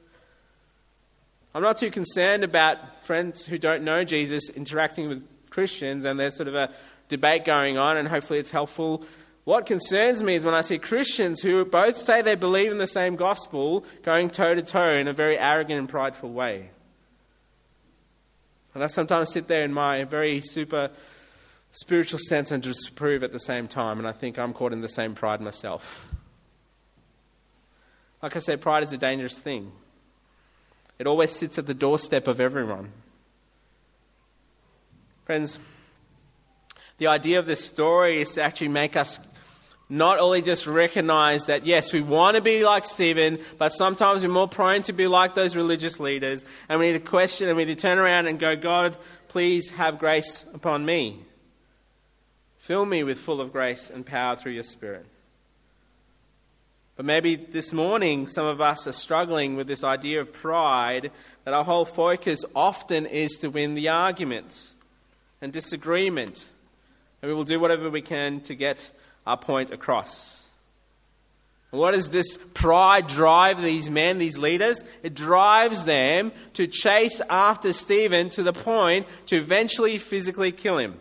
I'm 1.53 1.63
not 1.63 1.77
too 1.77 1.91
concerned 1.91 2.45
about 2.45 3.05
friends 3.05 3.45
who 3.45 3.59
don't 3.59 3.83
know 3.83 4.05
Jesus 4.05 4.51
interacting 4.51 5.09
with 5.09 5.27
Christians 5.51 6.05
and 6.05 6.21
there's 6.21 6.37
sort 6.37 6.47
of 6.47 6.55
a 6.55 6.71
debate 7.09 7.45
going 7.45 7.77
on, 7.77 7.97
and 7.97 8.07
hopefully 8.07 8.39
it's 8.39 8.53
helpful. 8.53 9.05
What 9.45 9.67
concerns 9.67 10.23
me 10.23 10.35
is 10.35 10.45
when 10.45 10.55
I 10.55 10.61
see 10.61 10.79
Christians 10.79 11.41
who 11.41 11.65
both 11.65 11.97
say 11.97 12.23
they 12.23 12.35
believe 12.35 12.71
in 12.71 12.79
the 12.79 12.87
same 12.87 13.17
gospel 13.17 13.85
going 14.03 14.31
toe 14.31 14.55
to 14.55 14.63
toe 14.63 14.95
in 14.95 15.09
a 15.09 15.13
very 15.13 15.39
arrogant 15.39 15.79
and 15.79 15.89
prideful 15.89 16.31
way. 16.31 16.71
And 18.75 18.85
I 18.85 18.87
sometimes 18.87 19.33
sit 19.33 19.49
there 19.49 19.63
in 19.63 19.73
my 19.73 20.05
very 20.05 20.41
super 20.41 20.91
spiritual 21.73 22.19
sense 22.19 22.51
and 22.51 22.63
disapprove 22.63 23.23
at 23.23 23.33
the 23.33 23.41
same 23.41 23.67
time, 23.67 23.99
and 23.99 24.07
I 24.07 24.13
think 24.13 24.39
I'm 24.39 24.53
caught 24.53 24.73
in 24.73 24.81
the 24.81 24.89
same 24.89 25.15
pride 25.15 25.41
myself. 25.41 26.09
Like 28.23 28.37
I 28.37 28.41
said, 28.41 28.61
pride 28.61 28.83
is 28.83 28.93
a 28.93 28.99
dangerous 28.99 29.39
thing. 29.39 29.73
It 30.99 31.07
always 31.07 31.33
sits 31.33 31.59
at 31.59 31.67
the 31.67 31.75
doorstep 31.75 32.29
of 32.29 32.41
everyone. 32.41 32.93
Friends, 35.25 35.59
the 36.99 37.07
idea 37.07 37.39
of 37.39 37.47
this 37.47 37.65
story 37.65 38.21
is 38.21 38.35
to 38.35 38.43
actually 38.43 38.69
make 38.69 38.97
us 38.97 39.19
not 39.91 40.21
only 40.21 40.41
just 40.41 40.67
recognize 40.67 41.47
that, 41.47 41.67
yes, 41.67 41.93
we 41.93 42.01
want 42.01 42.37
to 42.37 42.41
be 42.41 42.65
like 42.65 42.85
Stephen, 42.85 43.41
but 43.59 43.71
sometimes 43.71 44.23
we're 44.23 44.33
more 44.33 44.49
prone 44.49 44.83
to 44.83 44.93
be 44.93 45.09
like 45.09 45.35
those 45.35 45.57
religious 45.57 45.99
leaders, 45.99 46.45
and 46.69 46.79
we 46.79 46.87
need 46.87 47.05
to 47.05 47.11
question 47.11 47.49
and 47.49 47.57
we 47.57 47.65
need 47.65 47.77
to 47.77 47.83
turn 47.83 47.99
around 47.99 48.29
and 48.29 48.39
go, 48.39 48.55
God, 48.55 48.97
please 49.29 49.71
have 49.71 49.99
grace 49.99 50.49
upon 50.55 50.87
me. 50.87 51.19
Fill 52.59 52.87
me 52.87 53.03
with 53.03 53.19
full 53.19 53.41
of 53.41 53.53
grace 53.53 53.91
and 53.91 54.07
power 54.07 54.37
through 54.37 54.53
your 54.53 54.63
Spirit. 54.63 55.05
But 56.95 57.07
maybe 57.07 57.35
this 57.35 57.73
morning, 57.73 58.27
some 58.27 58.47
of 58.47 58.61
us 58.61 58.87
are 58.87 58.93
struggling 58.93 59.57
with 59.57 59.67
this 59.67 59.83
idea 59.83 60.21
of 60.21 60.33
pride 60.33 61.11
that 61.45 61.55
our 61.55 61.65
whole 61.65 61.87
focus 61.87 62.45
often 62.55 63.07
is 63.07 63.39
to 63.39 63.49
win 63.49 63.75
the 63.75 63.89
argument 63.89 64.73
and 65.41 65.53
disagreement. 65.53 66.49
And 67.23 67.31
we 67.31 67.35
will 67.35 67.45
do 67.45 67.59
whatever 67.59 67.89
we 67.89 68.03
can 68.03 68.41
to 68.43 68.55
get 68.55 68.91
our 69.27 69.37
point 69.37 69.71
across. 69.71 70.47
What 71.71 71.93
does 71.93 72.11
this 72.11 72.37
pride 72.55 73.07
drive 73.07 73.63
these 73.63 73.89
men, 73.89 74.19
these 74.19 74.37
leaders? 74.37 74.83
It 75.05 75.15
drives 75.15 75.85
them 75.85 76.33
to 76.55 76.67
chase 76.67 77.21
after 77.31 77.73
Stephen 77.73 78.29
to 78.31 78.43
the 78.43 78.53
point 78.53 79.07
to 79.27 79.37
eventually 79.37 79.99
physically 79.99 80.51
kill 80.51 80.79
him. 80.79 80.99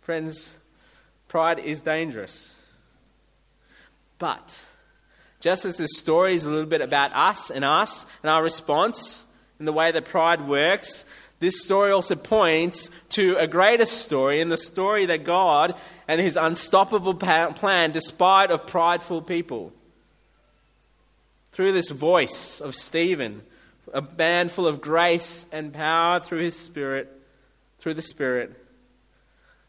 Friends, 0.00 0.54
pride 1.28 1.58
is 1.58 1.82
dangerous. 1.82 2.56
But 4.18 4.58
just 5.40 5.66
as 5.66 5.76
this 5.76 5.98
story 5.98 6.34
is 6.34 6.46
a 6.46 6.50
little 6.50 6.64
bit 6.64 6.80
about 6.80 7.12
us 7.14 7.50
and 7.50 7.64
us 7.64 8.06
and 8.22 8.30
our 8.30 8.42
response 8.42 9.26
and 9.58 9.68
the 9.68 9.72
way 9.72 9.92
that 9.92 10.06
pride 10.06 10.48
works, 10.48 11.04
this 11.44 11.62
story 11.62 11.92
also 11.92 12.14
points 12.14 12.90
to 13.10 13.36
a 13.36 13.46
greater 13.46 13.84
story 13.84 14.40
in 14.40 14.48
the 14.48 14.56
story 14.56 15.04
that 15.06 15.24
God 15.24 15.74
and 16.08 16.18
his 16.18 16.38
unstoppable 16.38 17.14
plan 17.14 17.90
despite 17.90 18.50
of 18.50 18.66
prideful 18.66 19.20
people. 19.20 19.72
Through 21.52 21.72
this 21.72 21.90
voice 21.90 22.62
of 22.62 22.74
Stephen, 22.74 23.42
a 23.92 24.00
man 24.00 24.48
full 24.48 24.66
of 24.66 24.80
grace 24.80 25.46
and 25.52 25.72
power 25.72 26.18
through 26.18 26.40
his 26.40 26.58
spirit, 26.58 27.12
through 27.78 27.94
the 27.94 28.02
spirit, 28.02 28.58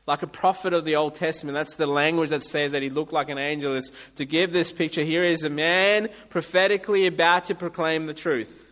like 0.07 0.21
a 0.21 0.27
prophet 0.27 0.71
of 0.71 0.85
the 0.85 0.95
Old 0.95 1.15
Testament. 1.15 1.55
That's 1.55 1.75
the 1.75 1.87
language 1.87 2.29
that 2.29 2.43
says 2.43 2.71
that 2.71 2.83
he 2.83 2.89
looked 2.89 3.11
like 3.11 3.27
an 3.27 3.37
angel. 3.37 3.75
Is 3.75 3.91
to 4.15 4.25
give 4.25 4.53
this 4.53 4.71
picture. 4.71 5.03
Here 5.03 5.23
is 5.23 5.43
a 5.43 5.49
man 5.49 6.07
prophetically 6.29 7.05
about 7.05 7.45
to 7.45 7.55
proclaim 7.55 8.05
the 8.05 8.13
truth 8.13 8.64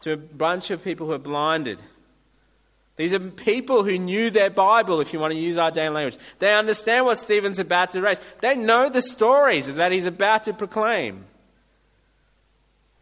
to 0.00 0.12
a 0.12 0.16
bunch 0.16 0.70
of 0.70 0.82
people 0.82 1.06
who 1.06 1.12
are 1.12 1.18
blinded. 1.18 1.82
These 2.96 3.14
are 3.14 3.20
people 3.20 3.84
who 3.84 3.98
knew 3.98 4.30
their 4.30 4.50
Bible, 4.50 5.00
if 5.00 5.12
you 5.12 5.18
want 5.18 5.32
to 5.32 5.38
use 5.38 5.56
our 5.56 5.70
daily 5.70 5.94
language. 5.94 6.18
They 6.38 6.52
understand 6.52 7.06
what 7.06 7.18
Stephen's 7.18 7.58
about 7.58 7.92
to 7.92 8.02
raise. 8.02 8.20
They 8.40 8.56
know 8.56 8.90
the 8.90 9.00
stories 9.00 9.72
that 9.72 9.92
he's 9.92 10.06
about 10.06 10.44
to 10.44 10.52
proclaim. 10.52 11.24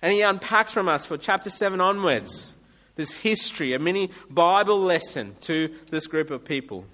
And 0.01 0.13
he 0.13 0.23
unpacks 0.23 0.71
from 0.71 0.89
us 0.89 1.05
for 1.05 1.17
chapter 1.17 1.51
7 1.51 1.81
onwards 1.81 2.59
this 2.99 3.17
history, 3.19 3.73
a 3.75 3.79
mini 3.79 4.11
Bible 4.29 4.81
lesson 4.81 5.37
to 5.41 5.73
this 5.91 6.07
group 6.09 6.31
of 6.31 6.45
people. 6.45 6.85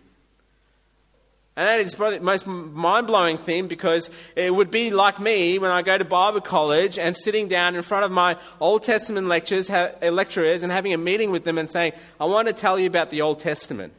And 1.57 1.69
that 1.69 1.79
is 1.79 1.95
probably 1.95 2.19
the 2.19 2.25
most 2.25 2.49
mind 2.49 3.07
blowing 3.07 3.39
thing 3.39 3.69
because 3.69 4.11
it 4.35 4.53
would 4.53 4.73
be 4.73 4.91
like 4.91 5.21
me 5.21 5.59
when 5.59 5.71
I 5.71 5.83
go 5.83 5.97
to 5.97 6.05
Bible 6.05 6.41
college 6.41 6.99
and 6.99 7.17
sitting 7.17 7.47
down 7.47 7.77
in 7.77 7.83
front 7.83 8.05
of 8.05 8.11
my 8.11 8.37
Old 8.59 8.83
Testament 8.83 9.29
lecturers, 9.29 9.71
uh, 9.71 9.93
lecturers 10.03 10.65
and 10.65 10.73
having 10.73 10.93
a 10.93 10.99
meeting 10.99 11.31
with 11.31 11.45
them 11.45 11.57
and 11.57 11.71
saying, 11.71 11.93
I 12.21 12.25
want 12.25 12.49
to 12.49 12.55
tell 12.55 12.77
you 12.77 12.89
about 12.89 13.11
the 13.11 13.23
Old 13.23 13.39
Testament. 13.39 13.93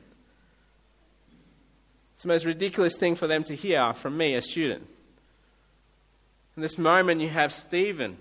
It's 2.15 2.23
the 2.23 2.27
most 2.27 2.45
ridiculous 2.45 2.97
thing 2.97 3.15
for 3.15 3.27
them 3.27 3.45
to 3.45 3.55
hear 3.55 3.93
from 3.93 4.17
me, 4.17 4.35
a 4.35 4.41
student. 4.41 4.85
In 6.57 6.61
this 6.61 6.77
moment, 6.77 7.21
you 7.21 7.29
have 7.29 7.53
Stephen 7.53 8.17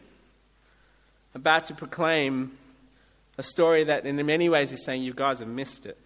about 1.35 1.65
to 1.67 1.75
proclaim 1.75 2.57
a 3.37 3.43
story 3.43 3.85
that, 3.85 4.07
in 4.07 4.25
many 4.25 4.49
ways, 4.49 4.73
is 4.73 4.85
saying, 4.85 5.03
You 5.03 5.13
guys 5.13 5.41
have 5.41 5.49
missed 5.49 5.87
it. 5.87 5.99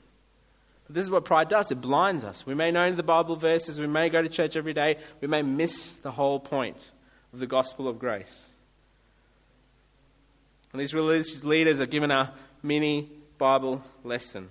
This 0.90 1.05
is 1.05 1.11
what 1.11 1.24
pride 1.24 1.48
does 1.48 1.70
it 1.70 1.81
blinds 1.81 2.24
us. 2.24 2.46
We 2.46 2.55
may 2.55 2.70
know 2.70 2.90
the 2.92 3.03
Bible 3.03 3.37
verses, 3.37 3.79
we 3.79 3.87
may 3.87 4.09
go 4.09 4.22
to 4.22 4.29
church 4.29 4.57
every 4.57 4.72
day, 4.72 4.96
we 5.20 5.29
may 5.29 5.42
miss 5.42 5.92
the 5.92 6.12
whole 6.12 6.40
point 6.40 6.90
of 7.33 7.40
the 7.40 7.46
gospel 7.46 7.88
of 7.88 7.98
grace. 7.98 8.55
And 10.72 10.81
these 10.81 10.94
religious 10.94 11.44
leaders 11.44 11.81
are 11.81 11.87
given 11.87 12.11
a 12.11 12.33
mini 12.62 13.11
Bible 13.37 13.83
lesson. 14.03 14.48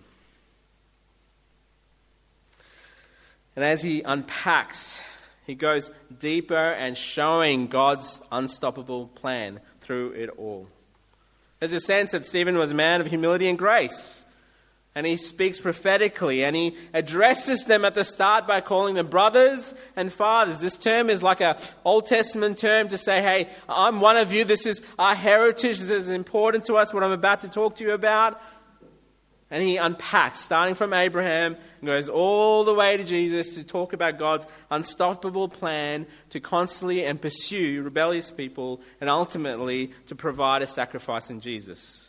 And 3.55 3.65
as 3.65 3.81
he 3.81 4.03
unpacks, 4.03 5.01
he 5.47 5.55
goes 5.55 5.89
deeper 6.19 6.71
and 6.71 6.95
showing 6.95 7.67
God's 7.67 8.21
unstoppable 8.31 9.07
plan 9.07 9.59
through 9.81 10.11
it 10.11 10.29
all. 10.37 10.67
There's 11.59 11.73
a 11.73 11.79
sense 11.79 12.11
that 12.11 12.25
Stephen 12.25 12.57
was 12.57 12.71
a 12.71 12.75
man 12.75 13.01
of 13.01 13.07
humility 13.07 13.47
and 13.47 13.57
grace. 13.57 14.25
And 14.97 15.05
he 15.05 15.15
speaks 15.15 15.59
prophetically 15.59 16.43
and 16.43 16.55
he 16.55 16.75
addresses 16.91 17.65
them 17.65 17.85
at 17.85 17.93
the 17.93 18.03
start 18.03 18.47
by 18.47 18.61
calling 18.61 18.95
them 18.95 19.05
brothers 19.05 19.75
and 19.95 20.11
fathers. 20.11 20.57
This 20.57 20.75
term 20.75 21.11
is 21.11 21.21
like 21.21 21.39
an 21.39 21.55
Old 21.85 22.07
Testament 22.07 22.57
term 22.57 22.87
to 22.87 22.97
say, 22.97 23.21
hey, 23.21 23.47
I'm 23.69 24.01
one 24.01 24.17
of 24.17 24.33
you. 24.33 24.43
This 24.43 24.65
is 24.65 24.81
our 24.97 25.13
heritage. 25.13 25.77
This 25.77 25.91
is 25.91 26.09
important 26.09 26.65
to 26.65 26.77
us, 26.77 26.95
what 26.95 27.03
I'm 27.03 27.11
about 27.11 27.41
to 27.41 27.47
talk 27.47 27.75
to 27.75 27.83
you 27.83 27.91
about. 27.91 28.41
And 29.51 29.61
he 29.61 29.77
unpacks, 29.77 30.39
starting 30.39 30.73
from 30.73 30.93
Abraham, 30.93 31.57
and 31.79 31.85
goes 31.85 32.09
all 32.09 32.63
the 32.63 32.73
way 32.73 32.97
to 32.97 33.03
Jesus 33.03 33.53
to 33.53 33.63
talk 33.63 33.93
about 33.93 34.17
God's 34.17 34.47
unstoppable 34.71 35.47
plan 35.47 36.07
to 36.31 36.39
constantly 36.39 37.05
and 37.05 37.21
pursue 37.21 37.83
rebellious 37.83 38.31
people 38.31 38.81
and 38.99 39.11
ultimately 39.11 39.91
to 40.07 40.15
provide 40.15 40.63
a 40.63 40.67
sacrifice 40.67 41.29
in 41.29 41.39
Jesus. 41.39 42.06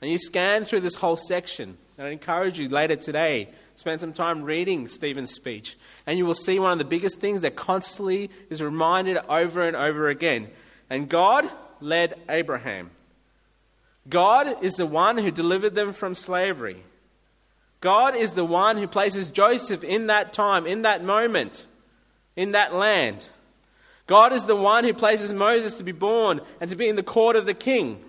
And 0.00 0.10
you 0.10 0.18
scan 0.18 0.64
through 0.64 0.80
this 0.80 0.94
whole 0.94 1.16
section, 1.16 1.76
and 1.96 2.06
I 2.06 2.10
encourage 2.10 2.58
you 2.58 2.68
later 2.68 2.96
today, 2.96 3.48
spend 3.74 4.00
some 4.00 4.12
time 4.12 4.42
reading 4.42 4.86
Stephen's 4.86 5.32
speech, 5.32 5.76
and 6.06 6.16
you 6.16 6.24
will 6.24 6.34
see 6.34 6.58
one 6.58 6.72
of 6.72 6.78
the 6.78 6.84
biggest 6.84 7.18
things 7.18 7.42
that 7.42 7.56
constantly 7.56 8.30
is 8.48 8.62
reminded 8.62 9.18
over 9.28 9.66
and 9.66 9.76
over 9.76 10.08
again. 10.08 10.48
And 10.88 11.08
God 11.08 11.50
led 11.80 12.14
Abraham. 12.28 12.90
God 14.08 14.62
is 14.62 14.74
the 14.74 14.86
one 14.86 15.18
who 15.18 15.30
delivered 15.30 15.74
them 15.74 15.92
from 15.92 16.14
slavery. 16.14 16.82
God 17.80 18.16
is 18.16 18.34
the 18.34 18.44
one 18.44 18.76
who 18.76 18.86
places 18.86 19.28
Joseph 19.28 19.84
in 19.84 20.06
that 20.06 20.32
time, 20.32 20.66
in 20.66 20.82
that 20.82 21.04
moment, 21.04 21.66
in 22.36 22.52
that 22.52 22.74
land. 22.74 23.26
God 24.06 24.32
is 24.32 24.46
the 24.46 24.56
one 24.56 24.84
who 24.84 24.94
places 24.94 25.32
Moses 25.32 25.76
to 25.78 25.84
be 25.84 25.92
born 25.92 26.40
and 26.60 26.70
to 26.70 26.76
be 26.76 26.88
in 26.88 26.96
the 26.96 27.02
court 27.02 27.36
of 27.36 27.46
the 27.46 27.54
king. 27.54 28.02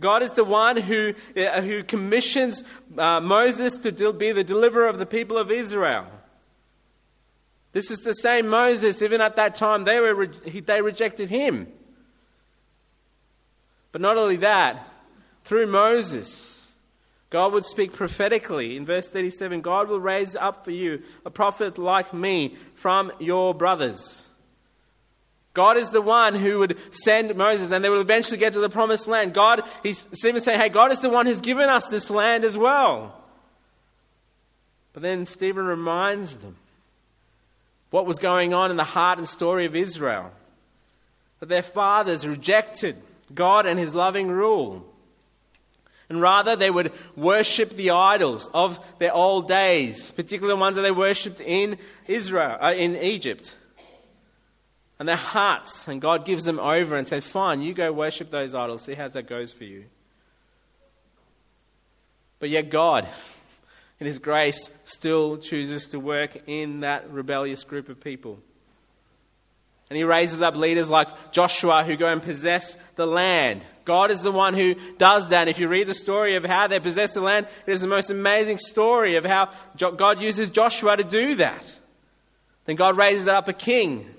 God 0.00 0.22
is 0.22 0.32
the 0.32 0.44
one 0.44 0.76
who, 0.76 1.14
uh, 1.36 1.60
who 1.60 1.84
commissions 1.84 2.64
uh, 2.98 3.20
Moses 3.20 3.76
to 3.78 4.12
be 4.12 4.32
the 4.32 4.44
deliverer 4.44 4.88
of 4.88 4.98
the 4.98 5.06
people 5.06 5.38
of 5.38 5.50
Israel. 5.50 6.06
This 7.70 7.90
is 7.90 8.00
the 8.00 8.14
same 8.14 8.48
Moses, 8.48 9.02
even 9.02 9.20
at 9.20 9.36
that 9.36 9.54
time, 9.54 9.84
they, 9.84 10.00
were, 10.00 10.26
they 10.26 10.80
rejected 10.80 11.28
him. 11.28 11.68
But 13.92 14.00
not 14.00 14.16
only 14.16 14.36
that, 14.36 14.88
through 15.44 15.66
Moses, 15.66 16.74
God 17.30 17.52
would 17.52 17.64
speak 17.64 17.92
prophetically. 17.92 18.76
In 18.76 18.84
verse 18.84 19.08
37, 19.08 19.60
God 19.60 19.88
will 19.88 20.00
raise 20.00 20.36
up 20.36 20.64
for 20.64 20.70
you 20.70 21.02
a 21.24 21.30
prophet 21.30 21.78
like 21.78 22.14
me 22.14 22.56
from 22.74 23.12
your 23.18 23.54
brothers. 23.54 24.28
God 25.54 25.76
is 25.76 25.90
the 25.90 26.02
one 26.02 26.34
who 26.34 26.58
would 26.58 26.76
send 26.92 27.34
Moses 27.36 27.70
and 27.70 27.84
they 27.84 27.88
will 27.88 28.00
eventually 28.00 28.38
get 28.38 28.52
to 28.54 28.60
the 28.60 28.68
promised 28.68 29.06
land. 29.06 29.32
God, 29.32 29.62
he's 29.84 30.06
even 30.24 30.40
saying, 30.40 30.60
hey, 30.60 30.68
God 30.68 30.90
is 30.90 31.00
the 31.00 31.08
one 31.08 31.26
who's 31.26 31.40
given 31.40 31.68
us 31.68 31.86
this 31.86 32.10
land 32.10 32.44
as 32.44 32.58
well. 32.58 33.14
But 34.92 35.02
then 35.02 35.26
Stephen 35.26 35.64
reminds 35.64 36.38
them 36.38 36.56
what 37.90 38.04
was 38.04 38.18
going 38.18 38.52
on 38.52 38.72
in 38.72 38.76
the 38.76 38.84
heart 38.84 39.18
and 39.18 39.28
story 39.28 39.64
of 39.64 39.76
Israel. 39.76 40.32
That 41.38 41.48
their 41.48 41.62
fathers 41.62 42.26
rejected 42.26 42.96
God 43.32 43.64
and 43.66 43.78
his 43.78 43.94
loving 43.94 44.28
rule. 44.28 44.84
And 46.08 46.20
rather, 46.20 46.56
they 46.56 46.70
would 46.70 46.92
worship 47.16 47.70
the 47.70 47.90
idols 47.90 48.48
of 48.52 48.84
their 48.98 49.14
old 49.14 49.46
days, 49.46 50.10
particularly 50.10 50.56
the 50.56 50.60
ones 50.60 50.76
that 50.76 50.82
they 50.82 50.90
worshipped 50.90 51.40
in 51.40 51.78
Israel, 52.06 52.58
uh, 52.60 52.74
in 52.74 52.96
Egypt. 52.96 53.54
And 54.98 55.08
their 55.08 55.16
hearts, 55.16 55.88
and 55.88 56.00
God 56.00 56.24
gives 56.24 56.44
them 56.44 56.60
over 56.60 56.96
and 56.96 57.06
says, 57.06 57.26
Fine, 57.26 57.62
you 57.62 57.74
go 57.74 57.92
worship 57.92 58.30
those 58.30 58.54
idols, 58.54 58.82
see 58.82 58.94
how 58.94 59.08
that 59.08 59.26
goes 59.26 59.50
for 59.52 59.64
you. 59.64 59.86
But 62.38 62.50
yet, 62.50 62.70
God, 62.70 63.08
in 63.98 64.06
His 64.06 64.18
grace, 64.18 64.70
still 64.84 65.38
chooses 65.38 65.88
to 65.88 66.00
work 66.00 66.36
in 66.46 66.80
that 66.80 67.10
rebellious 67.10 67.64
group 67.64 67.88
of 67.88 68.00
people. 68.00 68.38
And 69.90 69.98
he 69.98 70.04
raises 70.04 70.40
up 70.40 70.56
leaders 70.56 70.90
like 70.90 71.30
Joshua 71.30 71.84
who 71.84 71.96
go 71.96 72.10
and 72.10 72.22
possess 72.22 72.76
the 72.96 73.06
land. 73.06 73.66
God 73.84 74.10
is 74.10 74.22
the 74.22 74.32
one 74.32 74.54
who 74.54 74.74
does 74.96 75.28
that. 75.28 75.46
If 75.46 75.58
you 75.58 75.68
read 75.68 75.86
the 75.86 75.94
story 75.94 76.36
of 76.36 76.44
how 76.44 76.66
they 76.66 76.80
possess 76.80 77.14
the 77.14 77.20
land, 77.20 77.46
it 77.66 77.72
is 77.72 77.82
the 77.82 77.86
most 77.86 78.10
amazing 78.10 78.58
story 78.58 79.16
of 79.16 79.24
how 79.24 79.50
God 79.76 80.20
uses 80.20 80.48
Joshua 80.48 80.96
to 80.96 81.04
do 81.04 81.34
that. 81.36 81.78
Then 82.64 82.76
God 82.76 82.96
raises 82.96 83.28
up 83.28 83.46
a 83.46 83.52
king, 83.52 84.12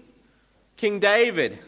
King 0.77 0.99
David. 0.99 1.59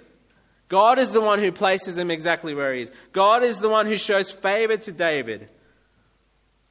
God 0.69 0.99
is 0.99 1.13
the 1.13 1.21
one 1.21 1.39
who 1.39 1.51
places 1.51 1.97
him 1.97 2.11
exactly 2.11 2.53
where 2.53 2.73
he 2.73 2.81
is. 2.81 2.91
God 3.13 3.43
is 3.43 3.59
the 3.59 3.69
one 3.69 3.85
who 3.85 3.97
shows 3.97 4.29
favor 4.29 4.75
to 4.77 4.91
David. 4.91 5.47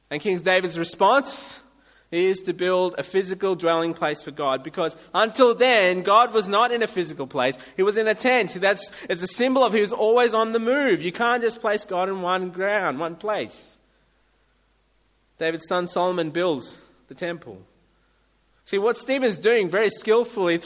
And 0.09 0.21
King 0.21 0.37
David's 0.37 0.77
response 0.77 1.63
is 2.11 2.41
to 2.41 2.53
build 2.53 2.95
a 2.97 3.03
physical 3.03 3.55
dwelling 3.55 3.93
place 3.93 4.21
for 4.21 4.31
God 4.31 4.63
because 4.63 4.95
until 5.13 5.53
then, 5.53 6.03
God 6.03 6.31
was 6.31 6.47
not 6.47 6.71
in 6.71 6.81
a 6.81 6.87
physical 6.87 7.27
place. 7.27 7.57
He 7.75 7.83
was 7.83 7.97
in 7.97 8.07
a 8.07 8.15
tent. 8.15 8.53
That's, 8.53 8.91
it's 9.09 9.23
a 9.23 9.27
symbol 9.27 9.63
of 9.63 9.73
He 9.73 9.81
was 9.81 9.91
always 9.91 10.33
on 10.33 10.53
the 10.53 10.59
move. 10.59 11.01
You 11.01 11.11
can't 11.11 11.41
just 11.41 11.59
place 11.59 11.83
God 11.83 12.07
in 12.07 12.21
one 12.21 12.51
ground, 12.51 12.99
one 12.99 13.15
place. 13.15 13.77
David's 15.37 15.67
son 15.67 15.87
Solomon 15.87 16.29
builds 16.31 16.79
the 17.09 17.15
temple. 17.15 17.61
See, 18.67 18.79
what 18.79 18.97
Stephen's 18.97 19.37
doing 19.37 19.69
very 19.69 19.89
skillfully, 19.89 20.59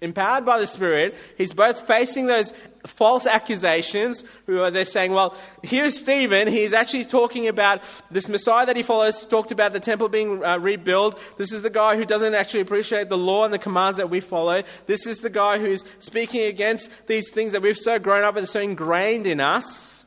empowered 0.00 0.44
by 0.44 0.58
the 0.58 0.66
Spirit, 0.66 1.14
he's 1.38 1.52
both 1.52 1.86
facing 1.86 2.26
those 2.26 2.52
false 2.84 3.26
accusations, 3.26 4.24
who 4.46 4.60
are 4.60 4.72
they're 4.72 4.84
saying, 4.84 5.12
well, 5.12 5.36
here's 5.62 5.96
Stephen, 5.96 6.48
he's 6.48 6.72
actually 6.72 7.04
talking 7.04 7.46
about 7.46 7.80
this 8.10 8.28
Messiah 8.28 8.66
that 8.66 8.74
he 8.74 8.82
follows, 8.82 9.24
talked 9.24 9.52
about 9.52 9.72
the 9.72 9.78
temple 9.78 10.08
being 10.08 10.44
uh, 10.44 10.58
rebuilt. 10.58 11.16
This 11.38 11.52
is 11.52 11.62
the 11.62 11.70
guy 11.70 11.94
who 11.96 12.04
doesn't 12.04 12.34
actually 12.34 12.58
appreciate 12.58 13.08
the 13.08 13.16
law 13.16 13.44
and 13.44 13.54
the 13.54 13.60
commands 13.60 13.98
that 13.98 14.10
we 14.10 14.18
follow. 14.18 14.64
This 14.86 15.06
is 15.06 15.20
the 15.20 15.30
guy 15.30 15.60
who's 15.60 15.84
speaking 16.00 16.46
against 16.46 17.06
these 17.06 17.30
things 17.30 17.52
that 17.52 17.62
we've 17.62 17.76
so 17.76 18.00
grown 18.00 18.24
up 18.24 18.34
and 18.34 18.48
so 18.48 18.58
ingrained 18.58 19.28
in 19.28 19.38
us. 19.38 20.06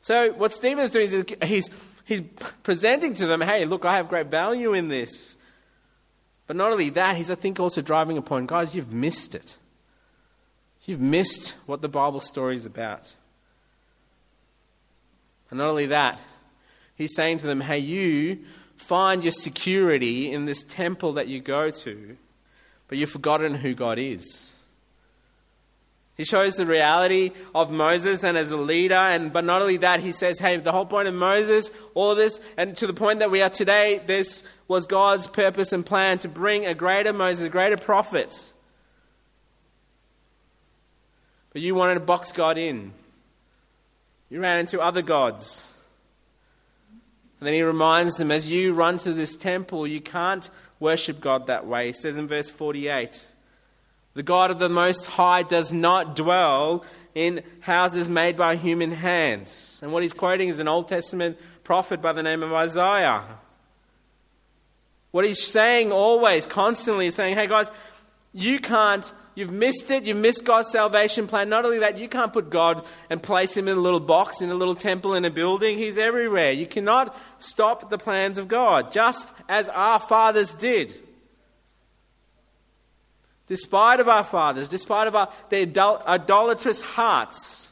So, 0.00 0.32
what 0.32 0.52
Stephen's 0.52 0.90
doing 0.90 1.04
is 1.04 1.26
he's, 1.44 1.70
he's 2.06 2.22
presenting 2.64 3.14
to 3.14 3.26
them, 3.26 3.40
hey, 3.40 3.66
look, 3.66 3.84
I 3.84 3.94
have 3.94 4.08
great 4.08 4.32
value 4.32 4.72
in 4.72 4.88
this. 4.88 5.38
But 6.46 6.56
not 6.56 6.70
only 6.70 6.90
that, 6.90 7.16
he's, 7.16 7.30
I 7.30 7.34
think, 7.34 7.58
also 7.58 7.80
driving 7.80 8.16
a 8.18 8.22
point. 8.22 8.46
Guys, 8.46 8.74
you've 8.74 8.92
missed 8.92 9.34
it. 9.34 9.56
You've 10.84 11.00
missed 11.00 11.50
what 11.66 11.82
the 11.82 11.88
Bible 11.88 12.20
story 12.20 12.54
is 12.54 12.64
about. 12.64 13.14
And 15.50 15.58
not 15.58 15.68
only 15.68 15.86
that, 15.86 16.20
he's 16.94 17.14
saying 17.14 17.38
to 17.38 17.46
them, 17.46 17.60
hey, 17.60 17.78
you 17.78 18.44
find 18.76 19.24
your 19.24 19.32
security 19.32 20.32
in 20.32 20.44
this 20.44 20.62
temple 20.62 21.14
that 21.14 21.28
you 21.28 21.40
go 21.40 21.70
to, 21.70 22.16
but 22.88 22.98
you've 22.98 23.10
forgotten 23.10 23.56
who 23.56 23.74
God 23.74 23.98
is. 23.98 24.55
He 26.16 26.24
shows 26.24 26.54
the 26.54 26.64
reality 26.64 27.32
of 27.54 27.70
Moses 27.70 28.24
and 28.24 28.38
as 28.38 28.50
a 28.50 28.56
leader, 28.56 28.94
and 28.94 29.32
but 29.32 29.44
not 29.44 29.60
only 29.60 29.76
that, 29.78 30.00
he 30.00 30.12
says, 30.12 30.38
"Hey, 30.38 30.56
the 30.56 30.72
whole 30.72 30.86
point 30.86 31.08
of 31.08 31.14
Moses, 31.14 31.70
all 31.94 32.14
this, 32.14 32.40
and 32.56 32.74
to 32.78 32.86
the 32.86 32.94
point 32.94 33.18
that 33.18 33.30
we 33.30 33.42
are 33.42 33.50
today, 33.50 34.00
this 34.06 34.42
was 34.66 34.86
God's 34.86 35.26
purpose 35.26 35.72
and 35.72 35.84
plan 35.84 36.16
to 36.18 36.28
bring 36.28 36.64
a 36.64 36.74
greater 36.74 37.12
Moses, 37.12 37.46
a 37.46 37.50
greater 37.50 37.76
prophet." 37.76 38.52
But 41.52 41.60
you 41.62 41.74
wanted 41.74 41.94
to 41.94 42.00
box 42.00 42.32
God 42.32 42.56
in. 42.56 42.92
You 44.30 44.40
ran 44.40 44.58
into 44.58 44.80
other 44.80 45.02
gods. 45.02 45.74
And 47.40 47.46
then 47.46 47.54
he 47.54 47.62
reminds 47.62 48.16
them, 48.16 48.32
as 48.32 48.48
you 48.48 48.72
run 48.72 48.96
to 48.98 49.12
this 49.12 49.36
temple, 49.36 49.86
you 49.86 50.00
can't 50.00 50.48
worship 50.80 51.20
God 51.20 51.46
that 51.46 51.66
way. 51.66 51.88
He 51.88 51.92
says 51.92 52.16
in 52.16 52.26
verse 52.26 52.50
48. 52.50 53.26
The 54.16 54.22
God 54.22 54.50
of 54.50 54.58
the 54.58 54.70
Most 54.70 55.04
High 55.04 55.42
does 55.42 55.74
not 55.74 56.16
dwell 56.16 56.86
in 57.14 57.42
houses 57.60 58.08
made 58.08 58.34
by 58.34 58.56
human 58.56 58.90
hands. 58.90 59.78
And 59.82 59.92
what 59.92 60.02
he's 60.02 60.14
quoting 60.14 60.48
is 60.48 60.58
an 60.58 60.68
Old 60.68 60.88
Testament 60.88 61.38
prophet 61.64 62.00
by 62.00 62.14
the 62.14 62.22
name 62.22 62.42
of 62.42 62.50
Isaiah. 62.50 63.24
What 65.10 65.26
he's 65.26 65.42
saying 65.42 65.92
always, 65.92 66.46
constantly, 66.46 67.08
is 67.08 67.14
saying, 67.14 67.34
hey 67.34 67.46
guys, 67.46 67.70
you 68.32 68.58
can't, 68.58 69.12
you've 69.34 69.52
missed 69.52 69.90
it, 69.90 70.04
you've 70.04 70.16
missed 70.16 70.46
God's 70.46 70.70
salvation 70.70 71.26
plan. 71.26 71.50
Not 71.50 71.66
only 71.66 71.80
that, 71.80 71.98
you 71.98 72.08
can't 72.08 72.32
put 72.32 72.48
God 72.48 72.86
and 73.10 73.22
place 73.22 73.54
him 73.54 73.68
in 73.68 73.76
a 73.76 73.80
little 73.82 74.00
box, 74.00 74.40
in 74.40 74.48
a 74.48 74.54
little 74.54 74.74
temple, 74.74 75.12
in 75.12 75.26
a 75.26 75.30
building. 75.30 75.76
He's 75.76 75.98
everywhere. 75.98 76.52
You 76.52 76.66
cannot 76.66 77.14
stop 77.36 77.90
the 77.90 77.98
plans 77.98 78.38
of 78.38 78.48
God, 78.48 78.92
just 78.92 79.34
as 79.46 79.68
our 79.68 80.00
fathers 80.00 80.54
did. 80.54 81.05
Despite 83.46 84.00
of 84.00 84.08
our 84.08 84.24
fathers, 84.24 84.68
despite 84.68 85.06
of 85.06 85.14
our, 85.14 85.32
their 85.50 85.66
idolatrous 86.08 86.80
hearts, 86.80 87.70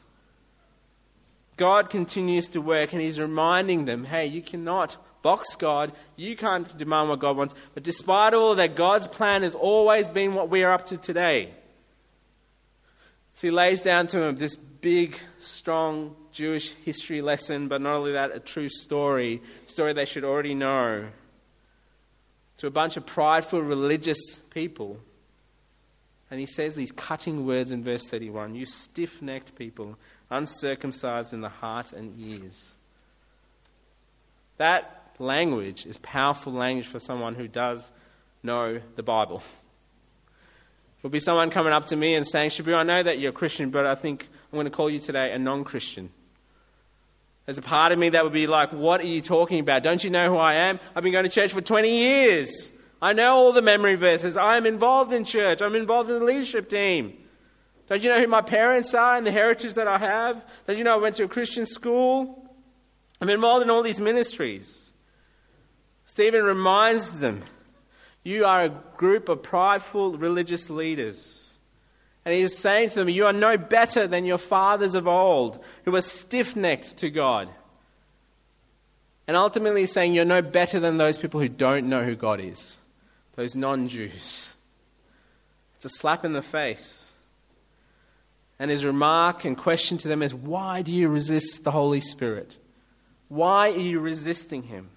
God 1.57 1.89
continues 1.89 2.47
to 2.49 2.61
work 2.61 2.93
and 2.93 3.01
He's 3.01 3.19
reminding 3.19 3.85
them, 3.85 4.05
hey, 4.05 4.25
you 4.25 4.41
cannot 4.41 4.97
box 5.21 5.55
God, 5.55 5.91
you 6.15 6.35
can't 6.35 6.77
demand 6.77 7.09
what 7.09 7.19
God 7.19 7.35
wants. 7.35 7.55
But 7.73 7.81
despite 7.81 8.35
all 8.35 8.53
that, 8.55 8.75
God's 8.75 9.07
plan 9.07 9.41
has 9.41 9.55
always 9.55 10.07
been 10.07 10.35
what 10.35 10.49
we 10.49 10.63
are 10.63 10.71
up 10.71 10.85
to 10.85 10.97
today. 10.97 11.51
So 13.33 13.47
he 13.47 13.51
lays 13.51 13.81
down 13.81 14.05
to 14.07 14.21
him 14.21 14.37
this 14.37 14.55
big, 14.55 15.19
strong 15.39 16.15
Jewish 16.31 16.71
history 16.71 17.23
lesson, 17.23 17.67
but 17.67 17.81
not 17.81 17.95
only 17.95 18.11
that, 18.11 18.35
a 18.35 18.39
true 18.39 18.69
story, 18.69 19.41
story 19.65 19.93
they 19.93 20.05
should 20.05 20.23
already 20.23 20.53
know. 20.53 21.07
To 22.57 22.67
a 22.67 22.71
bunch 22.71 22.95
of 22.95 23.07
prideful 23.07 23.61
religious 23.61 24.39
people. 24.51 24.99
And 26.31 26.39
he 26.39 26.45
says 26.45 26.75
these 26.75 26.91
cutting 26.91 27.45
words 27.45 27.71
in 27.71 27.83
verse 27.83 28.07
31 28.09 28.55
You 28.55 28.65
stiff 28.65 29.21
necked 29.21 29.55
people, 29.55 29.97
uncircumcised 30.29 31.33
in 31.33 31.41
the 31.41 31.49
heart 31.49 31.93
and 31.93 32.19
ears. 32.19 32.75
That 34.57 35.13
language 35.19 35.85
is 35.85 35.97
powerful 35.99 36.53
language 36.53 36.87
for 36.87 36.99
someone 36.99 37.35
who 37.35 37.47
does 37.47 37.91
know 38.41 38.81
the 38.95 39.03
Bible. 39.03 39.43
Will 41.01 41.09
be 41.11 41.19
someone 41.19 41.51
coming 41.51 41.71
up 41.71 41.85
to 41.87 41.95
me 41.95 42.15
and 42.15 42.25
saying, 42.25 42.49
Shabu, 42.49 42.75
I 42.75 42.81
know 42.81 43.03
that 43.03 43.19
you're 43.19 43.29
a 43.29 43.33
Christian, 43.33 43.69
but 43.69 43.85
I 43.85 43.93
think 43.93 44.27
I'm 44.51 44.57
going 44.57 44.65
to 44.65 44.71
call 44.71 44.89
you 44.89 44.99
today 44.99 45.31
a 45.33 45.37
non 45.37 45.63
Christian. 45.63 46.09
There's 47.45 47.59
a 47.59 47.61
part 47.61 47.91
of 47.91 47.99
me 47.99 48.09
that 48.09 48.23
would 48.23 48.33
be 48.33 48.47
like, 48.47 48.73
What 48.73 49.01
are 49.01 49.05
you 49.05 49.21
talking 49.21 49.59
about? 49.59 49.83
Don't 49.83 50.03
you 50.03 50.09
know 50.09 50.29
who 50.29 50.37
I 50.37 50.55
am? 50.55 50.79
I've 50.95 51.03
been 51.03 51.11
going 51.11 51.25
to 51.25 51.29
church 51.29 51.53
for 51.53 51.61
20 51.61 51.95
years. 51.95 52.71
I 53.01 53.13
know 53.13 53.35
all 53.35 53.51
the 53.51 53.61
memory 53.61 53.95
verses. 53.95 54.37
I'm 54.37 54.65
involved 54.65 55.13
in 55.13 55.23
church. 55.23 55.61
I'm 55.61 55.75
involved 55.75 56.09
in 56.09 56.19
the 56.19 56.25
leadership 56.25 56.69
team. 56.69 57.17
Don't 57.87 58.01
you 58.01 58.09
know 58.09 58.19
who 58.19 58.27
my 58.27 58.41
parents 58.41 58.93
are 58.93 59.15
and 59.15 59.27
the 59.27 59.31
heritage 59.31 59.75
that 59.75 59.87
I 59.87 59.97
have? 59.97 60.45
Don't 60.65 60.77
you 60.77 60.83
know 60.83 60.95
I 60.95 61.01
went 61.01 61.15
to 61.15 61.23
a 61.23 61.27
Christian 61.27 61.65
school? 61.65 62.49
I'm 63.21 63.29
involved 63.29 63.63
in 63.63 63.69
all 63.69 63.83
these 63.83 63.99
ministries. 63.99 64.93
Stephen 66.05 66.43
reminds 66.43 67.19
them 67.19 67.43
you 68.23 68.43
are 68.45 68.63
a 68.63 68.69
group 68.97 69.29
of 69.29 69.43
prideful 69.43 70.17
religious 70.17 70.69
leaders. 70.69 71.53
And 72.25 72.33
he 72.33 72.41
is 72.41 72.57
saying 72.57 72.89
to 72.89 72.95
them, 72.95 73.09
You 73.09 73.27
are 73.27 73.33
no 73.33 73.55
better 73.55 74.07
than 74.07 74.25
your 74.25 74.39
fathers 74.39 74.95
of 74.95 75.07
old, 75.07 75.63
who 75.83 75.91
were 75.91 76.01
stiff 76.01 76.55
necked 76.55 76.97
to 76.97 77.11
God. 77.11 77.49
And 79.27 79.37
ultimately, 79.37 79.81
he's 79.81 79.91
saying, 79.91 80.13
You're 80.13 80.25
no 80.25 80.41
better 80.41 80.79
than 80.79 80.97
those 80.97 81.19
people 81.19 81.39
who 81.39 81.47
don't 81.47 81.87
know 81.87 82.03
who 82.03 82.15
God 82.15 82.39
is, 82.39 82.79
those 83.35 83.55
non 83.55 83.87
Jews. 83.87 84.55
It's 85.75 85.85
a 85.85 85.89
slap 85.89 86.25
in 86.25 86.31
the 86.31 86.41
face. 86.41 87.13
And 88.57 88.71
his 88.71 88.85
remark 88.85 89.43
and 89.43 89.57
question 89.57 89.97
to 89.99 90.07
them 90.07 90.21
is, 90.21 90.33
Why 90.33 90.81
do 90.81 90.93
you 90.93 91.09
resist 91.09 91.63
the 91.63 91.71
Holy 91.71 91.99
Spirit? 91.99 92.57
Why 93.27 93.69
are 93.69 93.77
you 93.77 93.99
resisting 93.99 94.63
him? 94.63 94.89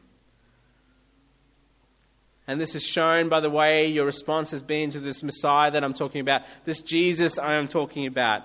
And 2.46 2.60
this 2.60 2.74
is 2.74 2.82
shown 2.82 3.28
by 3.28 3.40
the 3.40 3.50
way 3.50 3.88
your 3.88 4.06
response 4.06 4.52
has 4.52 4.62
been 4.62 4.90
to 4.90 5.00
this 5.00 5.22
Messiah 5.22 5.70
that 5.70 5.84
I'm 5.84 5.92
talking 5.92 6.20
about, 6.20 6.42
this 6.64 6.80
Jesus 6.80 7.38
I 7.38 7.54
am 7.54 7.68
talking 7.68 8.06
about. 8.06 8.42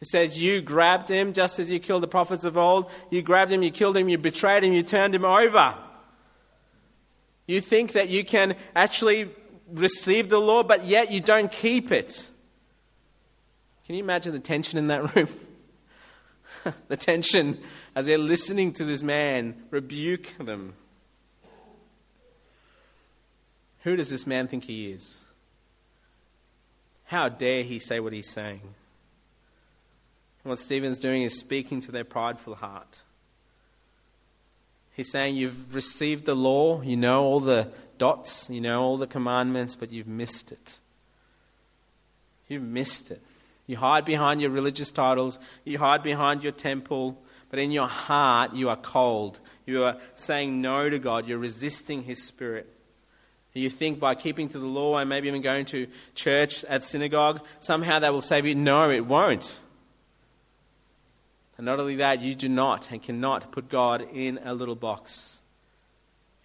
It 0.00 0.06
says, 0.06 0.38
You 0.38 0.60
grabbed 0.60 1.08
him 1.08 1.32
just 1.32 1.58
as 1.58 1.70
you 1.70 1.80
killed 1.80 2.02
the 2.02 2.08
prophets 2.08 2.44
of 2.44 2.56
old. 2.56 2.90
You 3.10 3.22
grabbed 3.22 3.50
him, 3.50 3.62
you 3.62 3.70
killed 3.70 3.96
him, 3.96 4.08
you 4.08 4.18
betrayed 4.18 4.62
him, 4.62 4.72
you 4.72 4.82
turned 4.82 5.14
him 5.14 5.24
over. 5.24 5.74
You 7.48 7.62
think 7.62 7.92
that 7.92 8.10
you 8.10 8.24
can 8.24 8.54
actually 8.76 9.30
receive 9.72 10.28
the 10.28 10.38
law, 10.38 10.62
but 10.62 10.84
yet 10.84 11.10
you 11.10 11.20
don't 11.20 11.50
keep 11.50 11.90
it. 11.90 12.28
Can 13.86 13.94
you 13.94 14.04
imagine 14.04 14.34
the 14.34 14.38
tension 14.38 14.78
in 14.78 14.86
that 14.88 15.14
room? 15.16 15.28
the 16.88 16.96
tension 16.96 17.58
as 17.94 18.06
they're 18.06 18.18
listening 18.18 18.72
to 18.74 18.84
this 18.84 19.02
man 19.02 19.62
rebuke 19.70 20.36
them. 20.38 20.74
Who 23.80 23.96
does 23.96 24.10
this 24.10 24.26
man 24.26 24.46
think 24.46 24.64
he 24.64 24.90
is? 24.90 25.24
How 27.04 27.30
dare 27.30 27.62
he 27.62 27.78
say 27.78 27.98
what 28.00 28.12
he's 28.12 28.30
saying? 28.30 28.60
What 30.42 30.58
Stephen's 30.58 30.98
doing 30.98 31.22
is 31.22 31.38
speaking 31.38 31.80
to 31.80 31.92
their 31.92 32.04
prideful 32.04 32.56
heart. 32.56 33.00
He's 34.98 35.12
saying, 35.12 35.36
You've 35.36 35.76
received 35.76 36.24
the 36.24 36.34
law, 36.34 36.82
you 36.82 36.96
know 36.96 37.22
all 37.22 37.38
the 37.38 37.68
dots, 37.98 38.50
you 38.50 38.60
know 38.60 38.82
all 38.82 38.96
the 38.96 39.06
commandments, 39.06 39.76
but 39.76 39.92
you've 39.92 40.08
missed 40.08 40.50
it. 40.50 40.78
You've 42.48 42.64
missed 42.64 43.12
it. 43.12 43.22
You 43.68 43.76
hide 43.76 44.04
behind 44.04 44.40
your 44.40 44.50
religious 44.50 44.90
titles, 44.90 45.38
you 45.64 45.78
hide 45.78 46.02
behind 46.02 46.42
your 46.42 46.50
temple, 46.50 47.16
but 47.48 47.60
in 47.60 47.70
your 47.70 47.86
heart 47.86 48.54
you 48.54 48.70
are 48.70 48.76
cold. 48.76 49.38
You 49.66 49.84
are 49.84 49.98
saying 50.16 50.60
no 50.60 50.90
to 50.90 50.98
God, 50.98 51.28
you're 51.28 51.38
resisting 51.38 52.02
His 52.02 52.26
Spirit. 52.26 52.66
You 53.54 53.70
think 53.70 54.00
by 54.00 54.16
keeping 54.16 54.48
to 54.48 54.58
the 54.58 54.66
law 54.66 54.98
and 54.98 55.08
maybe 55.08 55.28
even 55.28 55.42
going 55.42 55.66
to 55.66 55.86
church 56.16 56.64
at 56.64 56.82
synagogue, 56.82 57.46
somehow 57.60 58.00
that 58.00 58.12
will 58.12 58.20
save 58.20 58.46
you. 58.46 58.56
No, 58.56 58.90
it 58.90 59.06
won't. 59.06 59.60
And 61.58 61.64
not 61.64 61.80
only 61.80 61.96
that, 61.96 62.22
you 62.22 62.36
do 62.36 62.48
not 62.48 62.90
and 62.90 63.02
cannot 63.02 63.50
put 63.50 63.68
God 63.68 64.06
in 64.14 64.38
a 64.44 64.54
little 64.54 64.76
box. 64.76 65.40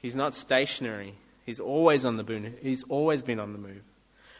He's 0.01 0.15
not 0.15 0.35
stationary. 0.35 1.13
He's 1.45 1.59
always 1.59 2.03
on 2.03 2.17
the 2.17 2.23
move. 2.23 2.55
He's 2.61 2.83
always 2.85 3.21
been 3.21 3.39
on 3.39 3.53
the 3.53 3.59
move. 3.59 3.83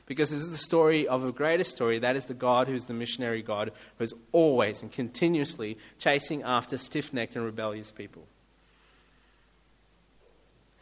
Because 0.06 0.32
this 0.32 0.40
is 0.40 0.52
the 0.52 0.58
story 0.58 1.08
of 1.08 1.24
a 1.24 1.32
greater 1.32 1.64
story. 1.64 2.00
That 2.00 2.16
is 2.16 2.26
the 2.26 2.34
God 2.34 2.68
who's 2.68 2.86
the 2.86 2.94
missionary 2.94 3.42
God, 3.42 3.72
who 3.98 4.04
is 4.04 4.14
always 4.32 4.82
and 4.82 4.92
continuously 4.92 5.78
chasing 6.00 6.44
after 6.44 6.76
stiff 6.78 7.14
necked 7.14 7.36
and 7.36 7.46
rebellious 7.46 7.92
people. 7.92 8.24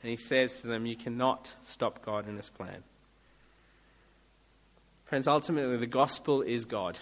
And 0.01 0.09
he 0.09 0.17
says 0.17 0.61
to 0.61 0.67
them, 0.67 0.85
You 0.85 0.95
cannot 0.95 1.53
stop 1.61 2.03
God 2.03 2.27
in 2.27 2.37
his 2.37 2.49
plan. 2.49 2.83
Friends, 5.05 5.27
ultimately, 5.27 5.77
the 5.77 5.85
gospel 5.85 6.41
is 6.41 6.65
God. 6.65 6.97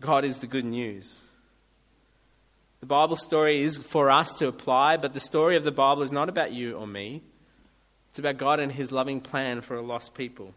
God 0.00 0.24
is 0.24 0.38
the 0.38 0.46
good 0.46 0.64
news. 0.64 1.29
The 2.80 2.86
Bible 2.86 3.16
story 3.16 3.60
is 3.60 3.76
for 3.78 4.10
us 4.10 4.38
to 4.38 4.48
apply, 4.48 4.96
but 4.96 5.12
the 5.12 5.20
story 5.20 5.54
of 5.56 5.64
the 5.64 5.70
Bible 5.70 6.02
is 6.02 6.10
not 6.10 6.30
about 6.30 6.52
you 6.52 6.76
or 6.76 6.86
me. 6.86 7.22
It's 8.08 8.18
about 8.18 8.38
God 8.38 8.58
and 8.58 8.72
his 8.72 8.90
loving 8.90 9.20
plan 9.20 9.60
for 9.60 9.76
a 9.76 9.82
lost 9.82 10.14
people. 10.14 10.54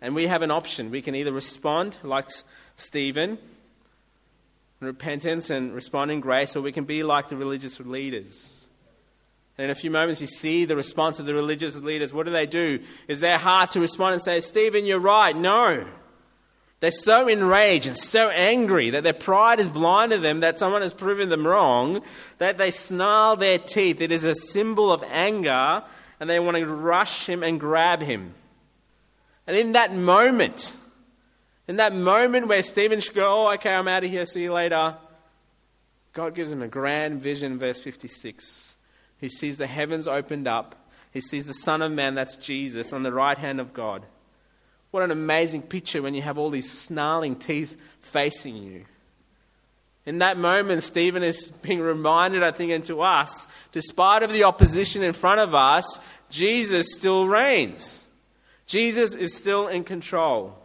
And 0.00 0.14
we 0.14 0.26
have 0.26 0.42
an 0.42 0.50
option. 0.50 0.90
We 0.90 1.02
can 1.02 1.14
either 1.14 1.30
respond 1.30 1.98
like 2.02 2.28
Stephen, 2.74 3.38
in 4.80 4.86
repentance 4.86 5.50
and 5.50 5.74
respond 5.74 6.10
in 6.10 6.20
grace, 6.20 6.56
or 6.56 6.62
we 6.62 6.72
can 6.72 6.84
be 6.84 7.02
like 7.02 7.28
the 7.28 7.36
religious 7.36 7.78
leaders. 7.78 8.66
And 9.58 9.66
in 9.66 9.70
a 9.70 9.74
few 9.74 9.90
moments, 9.90 10.20
you 10.22 10.26
see 10.26 10.64
the 10.64 10.74
response 10.74 11.20
of 11.20 11.26
the 11.26 11.34
religious 11.34 11.82
leaders. 11.82 12.12
What 12.12 12.24
do 12.24 12.32
they 12.32 12.46
do? 12.46 12.80
Is 13.06 13.20
their 13.20 13.38
heart 13.38 13.70
to 13.70 13.80
respond 13.80 14.14
and 14.14 14.22
say, 14.22 14.40
Stephen, 14.40 14.86
you're 14.86 14.98
right? 14.98 15.36
No. 15.36 15.86
They're 16.82 16.90
so 16.90 17.28
enraged 17.28 17.86
and 17.86 17.96
so 17.96 18.28
angry 18.28 18.90
that 18.90 19.04
their 19.04 19.12
pride 19.12 19.60
has 19.60 19.68
blinded 19.68 20.20
them 20.20 20.40
that 20.40 20.58
someone 20.58 20.82
has 20.82 20.92
proven 20.92 21.28
them 21.28 21.46
wrong 21.46 22.02
that 22.38 22.58
they 22.58 22.72
snarl 22.72 23.36
their 23.36 23.60
teeth. 23.60 24.00
It 24.00 24.10
is 24.10 24.24
a 24.24 24.34
symbol 24.34 24.90
of 24.90 25.04
anger, 25.04 25.84
and 26.18 26.28
they 26.28 26.40
want 26.40 26.56
to 26.56 26.66
rush 26.66 27.28
him 27.28 27.44
and 27.44 27.60
grab 27.60 28.02
him. 28.02 28.34
And 29.46 29.56
in 29.56 29.72
that 29.72 29.94
moment, 29.94 30.74
in 31.68 31.76
that 31.76 31.94
moment 31.94 32.48
where 32.48 32.64
Stephen 32.64 32.98
should 32.98 33.14
go, 33.14 33.46
oh, 33.46 33.52
okay, 33.52 33.70
I'm 33.70 33.86
out 33.86 34.02
of 34.02 34.10
here, 34.10 34.26
see 34.26 34.42
you 34.42 34.52
later, 34.52 34.96
God 36.12 36.34
gives 36.34 36.50
him 36.50 36.62
a 36.62 36.68
grand 36.68 37.22
vision, 37.22 37.60
verse 37.60 37.78
56. 37.78 38.74
He 39.18 39.28
sees 39.28 39.56
the 39.56 39.68
heavens 39.68 40.08
opened 40.08 40.48
up. 40.48 40.74
He 41.12 41.20
sees 41.20 41.46
the 41.46 41.54
Son 41.54 41.80
of 41.80 41.92
Man, 41.92 42.16
that's 42.16 42.34
Jesus, 42.34 42.92
on 42.92 43.04
the 43.04 43.12
right 43.12 43.38
hand 43.38 43.60
of 43.60 43.72
God. 43.72 44.04
What 44.92 45.02
an 45.02 45.10
amazing 45.10 45.62
picture 45.62 46.02
when 46.02 46.14
you 46.14 46.22
have 46.22 46.38
all 46.38 46.50
these 46.50 46.70
snarling 46.70 47.36
teeth 47.36 47.76
facing 48.02 48.56
you. 48.56 48.84
In 50.04 50.18
that 50.18 50.36
moment, 50.36 50.82
Stephen 50.82 51.22
is 51.22 51.48
being 51.48 51.80
reminded, 51.80 52.42
I 52.42 52.50
think, 52.50 52.72
and 52.72 52.84
to 52.84 53.02
us, 53.02 53.48
despite 53.72 54.22
of 54.22 54.32
the 54.32 54.44
opposition 54.44 55.02
in 55.02 55.12
front 55.12 55.40
of 55.40 55.54
us, 55.54 55.98
Jesus 56.28 56.94
still 56.94 57.26
reigns. 57.26 58.06
Jesus 58.66 59.14
is 59.14 59.34
still 59.34 59.66
in 59.68 59.82
control. 59.82 60.61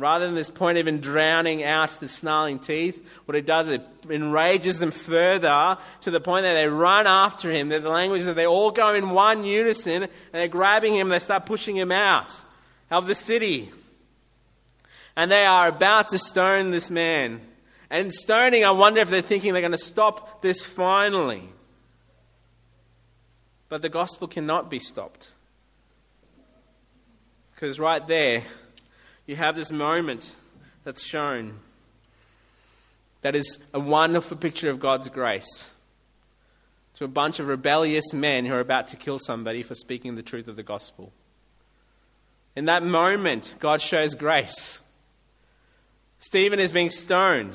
Rather 0.00 0.26
than 0.26 0.34
this 0.34 0.50
point 0.50 0.78
even 0.78 1.00
drowning 1.00 1.64
out 1.64 1.90
the 2.00 2.08
snarling 2.08 2.58
teeth, 2.58 3.04
what 3.24 3.36
it 3.36 3.46
does, 3.46 3.68
it 3.68 3.82
enrages 4.08 4.78
them 4.78 4.90
further 4.90 5.76
to 6.02 6.10
the 6.10 6.20
point 6.20 6.44
that 6.44 6.54
they 6.54 6.66
run 6.66 7.06
after 7.06 7.50
him. 7.50 7.68
They're 7.68 7.80
the 7.80 7.88
language 7.88 8.24
that 8.24 8.34
they 8.34 8.46
all 8.46 8.70
go 8.70 8.94
in 8.94 9.10
one 9.10 9.44
unison 9.44 10.04
and 10.04 10.10
they're 10.32 10.48
grabbing 10.48 10.94
him, 10.94 11.08
they 11.08 11.18
start 11.18 11.46
pushing 11.46 11.76
him 11.76 11.92
out 11.92 12.30
of 12.90 13.06
the 13.06 13.14
city. 13.14 13.70
And 15.16 15.30
they 15.30 15.46
are 15.46 15.68
about 15.68 16.08
to 16.08 16.18
stone 16.18 16.70
this 16.70 16.90
man. 16.90 17.40
And 17.90 18.14
stoning, 18.14 18.64
I 18.64 18.70
wonder 18.70 19.00
if 19.00 19.10
they're 19.10 19.22
thinking 19.22 19.52
they're 19.52 19.62
going 19.62 19.72
to 19.72 19.78
stop 19.78 20.42
this 20.42 20.64
finally. 20.64 21.48
But 23.68 23.82
the 23.82 23.88
gospel 23.88 24.28
cannot 24.28 24.70
be 24.70 24.78
stopped. 24.78 25.32
Because 27.54 27.80
right 27.80 28.06
there, 28.06 28.44
you 29.28 29.36
have 29.36 29.54
this 29.54 29.70
moment 29.70 30.34
that's 30.84 31.04
shown 31.04 31.58
that 33.20 33.36
is 33.36 33.62
a 33.74 33.78
wonderful 33.78 34.38
picture 34.38 34.70
of 34.70 34.80
God's 34.80 35.06
grace 35.08 35.70
to 36.94 37.04
a 37.04 37.08
bunch 37.08 37.38
of 37.38 37.46
rebellious 37.46 38.14
men 38.14 38.46
who 38.46 38.54
are 38.54 38.60
about 38.60 38.88
to 38.88 38.96
kill 38.96 39.18
somebody 39.18 39.62
for 39.62 39.74
speaking 39.74 40.16
the 40.16 40.22
truth 40.22 40.48
of 40.48 40.56
the 40.56 40.62
gospel. 40.62 41.12
In 42.56 42.64
that 42.64 42.82
moment, 42.82 43.54
God 43.58 43.82
shows 43.82 44.14
grace. 44.14 44.90
Stephen 46.18 46.58
is 46.58 46.72
being 46.72 46.88
stoned, 46.88 47.52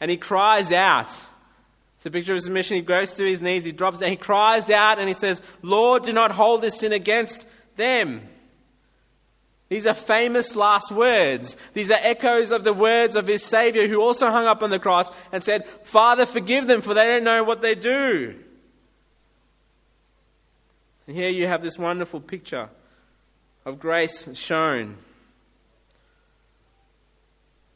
and 0.00 0.10
he 0.10 0.16
cries 0.16 0.72
out. 0.72 1.14
It's 1.96 2.06
a 2.06 2.10
picture 2.10 2.32
of 2.32 2.36
his 2.36 2.48
mission. 2.48 2.76
He 2.76 2.82
goes 2.82 3.12
to 3.16 3.24
his 3.24 3.42
knees, 3.42 3.66
he 3.66 3.72
drops 3.72 3.98
down, 3.98 4.08
he 4.08 4.16
cries 4.16 4.70
out, 4.70 4.98
and 4.98 5.08
he 5.08 5.14
says, 5.14 5.42
Lord, 5.60 6.04
do 6.04 6.14
not 6.14 6.30
hold 6.30 6.62
this 6.62 6.80
sin 6.80 6.92
against 6.92 7.46
them. 7.76 8.22
These 9.68 9.86
are 9.86 9.94
famous 9.94 10.54
last 10.54 10.92
words. 10.92 11.56
These 11.72 11.90
are 11.90 11.98
echoes 12.00 12.52
of 12.52 12.62
the 12.62 12.72
words 12.72 13.16
of 13.16 13.26
his 13.26 13.42
Savior 13.42 13.88
who 13.88 14.00
also 14.00 14.30
hung 14.30 14.46
up 14.46 14.62
on 14.62 14.70
the 14.70 14.78
cross 14.78 15.10
and 15.32 15.42
said, 15.42 15.66
Father, 15.66 16.24
forgive 16.24 16.68
them, 16.68 16.80
for 16.80 16.94
they 16.94 17.04
don't 17.04 17.24
know 17.24 17.42
what 17.42 17.62
they 17.62 17.74
do. 17.74 18.36
And 21.06 21.16
here 21.16 21.28
you 21.28 21.46
have 21.46 21.62
this 21.62 21.78
wonderful 21.78 22.20
picture 22.20 22.68
of 23.64 23.80
grace 23.80 24.36
shown. 24.38 24.98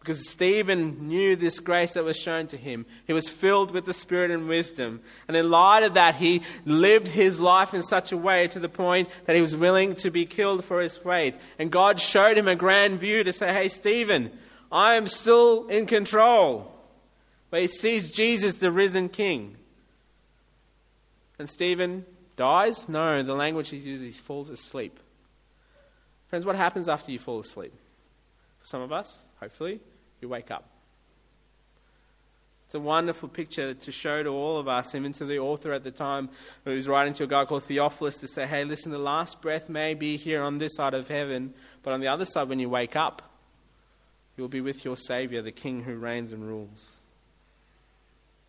Because 0.00 0.30
Stephen 0.30 1.08
knew 1.08 1.36
this 1.36 1.60
grace 1.60 1.92
that 1.92 2.04
was 2.04 2.18
shown 2.18 2.46
to 2.48 2.56
him. 2.56 2.86
He 3.06 3.12
was 3.12 3.28
filled 3.28 3.70
with 3.70 3.84
the 3.84 3.92
Spirit 3.92 4.30
and 4.30 4.48
wisdom. 4.48 5.02
And 5.28 5.36
in 5.36 5.50
light 5.50 5.82
of 5.82 5.94
that, 5.94 6.14
he 6.14 6.40
lived 6.64 7.06
his 7.08 7.38
life 7.38 7.74
in 7.74 7.82
such 7.82 8.10
a 8.10 8.16
way 8.16 8.48
to 8.48 8.58
the 8.58 8.68
point 8.68 9.10
that 9.26 9.36
he 9.36 9.42
was 9.42 9.54
willing 9.54 9.94
to 9.96 10.10
be 10.10 10.24
killed 10.24 10.64
for 10.64 10.80
his 10.80 10.96
faith. 10.96 11.34
And 11.58 11.70
God 11.70 12.00
showed 12.00 12.38
him 12.38 12.48
a 12.48 12.56
grand 12.56 12.98
view 12.98 13.22
to 13.24 13.32
say, 13.32 13.52
Hey, 13.52 13.68
Stephen, 13.68 14.30
I 14.72 14.94
am 14.94 15.06
still 15.06 15.66
in 15.68 15.84
control. 15.84 16.72
But 17.50 17.60
he 17.60 17.66
sees 17.66 18.08
Jesus, 18.08 18.56
the 18.56 18.70
risen 18.70 19.10
King. 19.10 19.56
And 21.38 21.48
Stephen 21.48 22.06
dies? 22.36 22.88
No, 22.88 23.22
the 23.22 23.34
language 23.34 23.68
he's 23.68 23.86
using, 23.86 24.06
he 24.06 24.12
falls 24.12 24.48
asleep. 24.48 24.98
Friends, 26.28 26.46
what 26.46 26.56
happens 26.56 26.88
after 26.88 27.12
you 27.12 27.18
fall 27.18 27.40
asleep? 27.40 27.74
For 28.60 28.66
some 28.66 28.82
of 28.82 28.92
us, 28.92 29.26
hopefully, 29.40 29.80
you 30.20 30.28
wake 30.28 30.50
up. 30.50 30.64
It's 32.70 32.76
a 32.76 32.78
wonderful 32.78 33.28
picture 33.28 33.74
to 33.74 33.90
show 33.90 34.22
to 34.22 34.28
all 34.28 34.56
of 34.56 34.68
us, 34.68 34.94
even 34.94 35.12
to 35.14 35.24
the 35.24 35.40
author 35.40 35.72
at 35.72 35.82
the 35.82 35.90
time 35.90 36.28
who 36.64 36.70
was 36.70 36.86
writing 36.86 37.12
to 37.14 37.24
a 37.24 37.26
guy 37.26 37.44
called 37.44 37.64
Theophilus 37.64 38.18
to 38.18 38.28
say, 38.28 38.46
hey, 38.46 38.62
listen, 38.62 38.92
the 38.92 38.98
last 38.98 39.42
breath 39.42 39.68
may 39.68 39.94
be 39.94 40.16
here 40.16 40.40
on 40.44 40.58
this 40.58 40.76
side 40.76 40.94
of 40.94 41.08
heaven, 41.08 41.52
but 41.82 41.92
on 41.92 41.98
the 41.98 42.06
other 42.06 42.24
side, 42.24 42.48
when 42.48 42.60
you 42.60 42.68
wake 42.68 42.94
up, 42.94 43.22
you'll 44.36 44.46
be 44.46 44.60
with 44.60 44.84
your 44.84 44.96
Savior, 44.96 45.42
the 45.42 45.50
King 45.50 45.82
who 45.82 45.96
reigns 45.96 46.30
and 46.30 46.46
rules. 46.46 47.00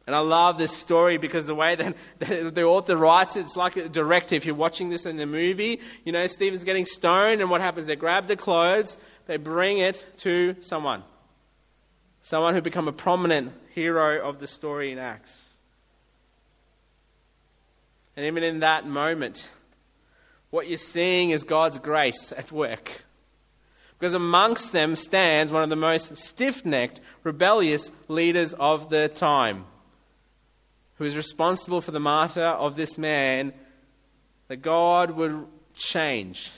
And 0.06 0.16
I 0.16 0.20
love 0.20 0.60
this 0.60 0.78
story 0.78 1.18
because 1.18 1.48
the 1.48 1.56
way 1.56 1.74
that 1.74 1.96
the 2.20 2.64
author 2.64 2.98
writes 2.98 3.36
it, 3.36 3.40
it's 3.40 3.58
like 3.58 3.76
a 3.76 3.90
directive. 3.90 4.38
If 4.38 4.46
you're 4.46 4.54
watching 4.54 4.92
this 4.92 5.08
in 5.08 5.18
the 5.18 5.26
movie, 5.26 5.80
you 6.06 6.12
know, 6.12 6.28
Stephen's 6.28 6.64
getting 6.64 6.86
stoned, 6.86 7.42
and 7.42 7.50
what 7.50 7.62
happens? 7.62 7.88
They 7.88 7.96
grab 7.96 8.28
the 8.28 8.36
clothes, 8.36 8.98
they 9.26 9.38
bring 9.38 9.80
it 9.80 10.06
to 10.18 10.58
someone. 10.60 11.02
Someone 12.22 12.54
who 12.54 12.62
become 12.62 12.88
a 12.88 12.94
prominent 12.94 13.54
hero 13.74 14.28
of 14.28 14.40
the 14.40 14.48
story 14.48 14.92
in 14.92 15.00
Acts. 15.00 15.58
And 18.16 18.26
even 18.26 18.44
in 18.44 18.60
that 18.60 18.86
moment, 18.86 19.52
what 20.50 20.68
you're 20.68 20.78
seeing 20.78 21.32
is 21.32 21.44
God's 21.44 21.80
grace 21.80 22.32
at 22.32 22.52
work. 22.52 23.06
Because 23.98 24.14
amongst 24.14 24.74
them 24.74 24.96
stands 24.96 25.52
one 25.52 25.64
of 25.64 25.70
the 25.70 25.76
most 25.76 26.16
stiff 26.18 26.66
necked, 26.66 27.02
rebellious 27.24 27.92
leaders 28.08 28.54
of 28.56 28.90
the 28.90 29.08
time, 29.08 29.66
who 30.96 31.06
is 31.06 31.16
responsible 31.16 31.82
for 31.82 31.92
the 31.92 32.00
martyr 32.00 32.46
of 32.46 32.76
this 32.76 32.98
man, 32.98 33.54
that 34.48 34.58
God 34.58 35.12
would 35.12 35.46
change, 35.76 36.52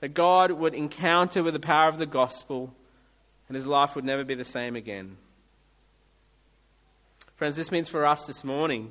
that 0.00 0.14
God 0.14 0.52
would 0.52 0.74
encounter 0.74 1.42
with 1.42 1.54
the 1.54 1.60
power 1.60 1.88
of 1.88 1.98
the 1.98 2.06
gospel 2.06 2.74
and 3.52 3.56
his 3.56 3.66
life 3.66 3.94
would 3.94 4.04
never 4.06 4.24
be 4.24 4.34
the 4.34 4.46
same 4.46 4.76
again. 4.76 5.18
Friends, 7.36 7.54
this 7.54 7.70
means 7.70 7.86
for 7.86 8.06
us 8.06 8.24
this 8.24 8.44
morning, 8.44 8.90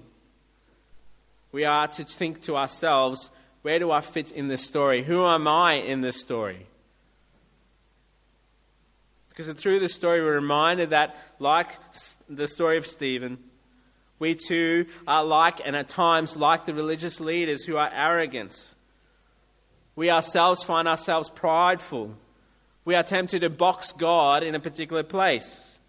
we 1.52 1.66
are 1.66 1.88
to 1.88 2.04
think 2.04 2.44
to 2.44 2.56
ourselves, 2.56 3.32
where 3.64 3.80
do 3.80 3.90
I 3.90 4.02
fit 4.02 4.32
in 4.32 4.50
this 4.50 4.64
story? 4.64 5.02
Who 5.02 5.26
am 5.26 5.48
I 5.48 5.74
in 5.74 6.02
this 6.02 6.22
story? 6.22 6.68
Because 9.30 9.50
through 9.60 9.80
this 9.80 9.96
story, 9.96 10.22
we're 10.22 10.36
reminded 10.36 10.92
that, 10.92 11.18
like 11.40 11.70
the 12.30 12.48
story 12.48 12.78
of 12.78 12.86
Stephen, 12.86 13.40
we 14.20 14.36
too 14.36 14.86
are 15.08 15.24
like, 15.24 15.60
and 15.66 15.76
at 15.76 15.90
times 15.90 16.38
like 16.38 16.66
the 16.66 16.76
religious 16.76 17.20
leaders 17.20 17.66
who 17.66 17.78
are 17.78 17.90
arrogant. 17.92 18.76
We 19.96 20.12
ourselves 20.12 20.62
find 20.62 20.88
ourselves 20.88 21.32
prideful. 21.32 22.16
We 22.84 22.96
are 22.96 23.04
tempted 23.04 23.42
to 23.42 23.50
box 23.50 23.92
God 23.92 24.44
in 24.44 24.56
a 24.56 24.60
particular 24.60 25.04
place. 25.04 25.80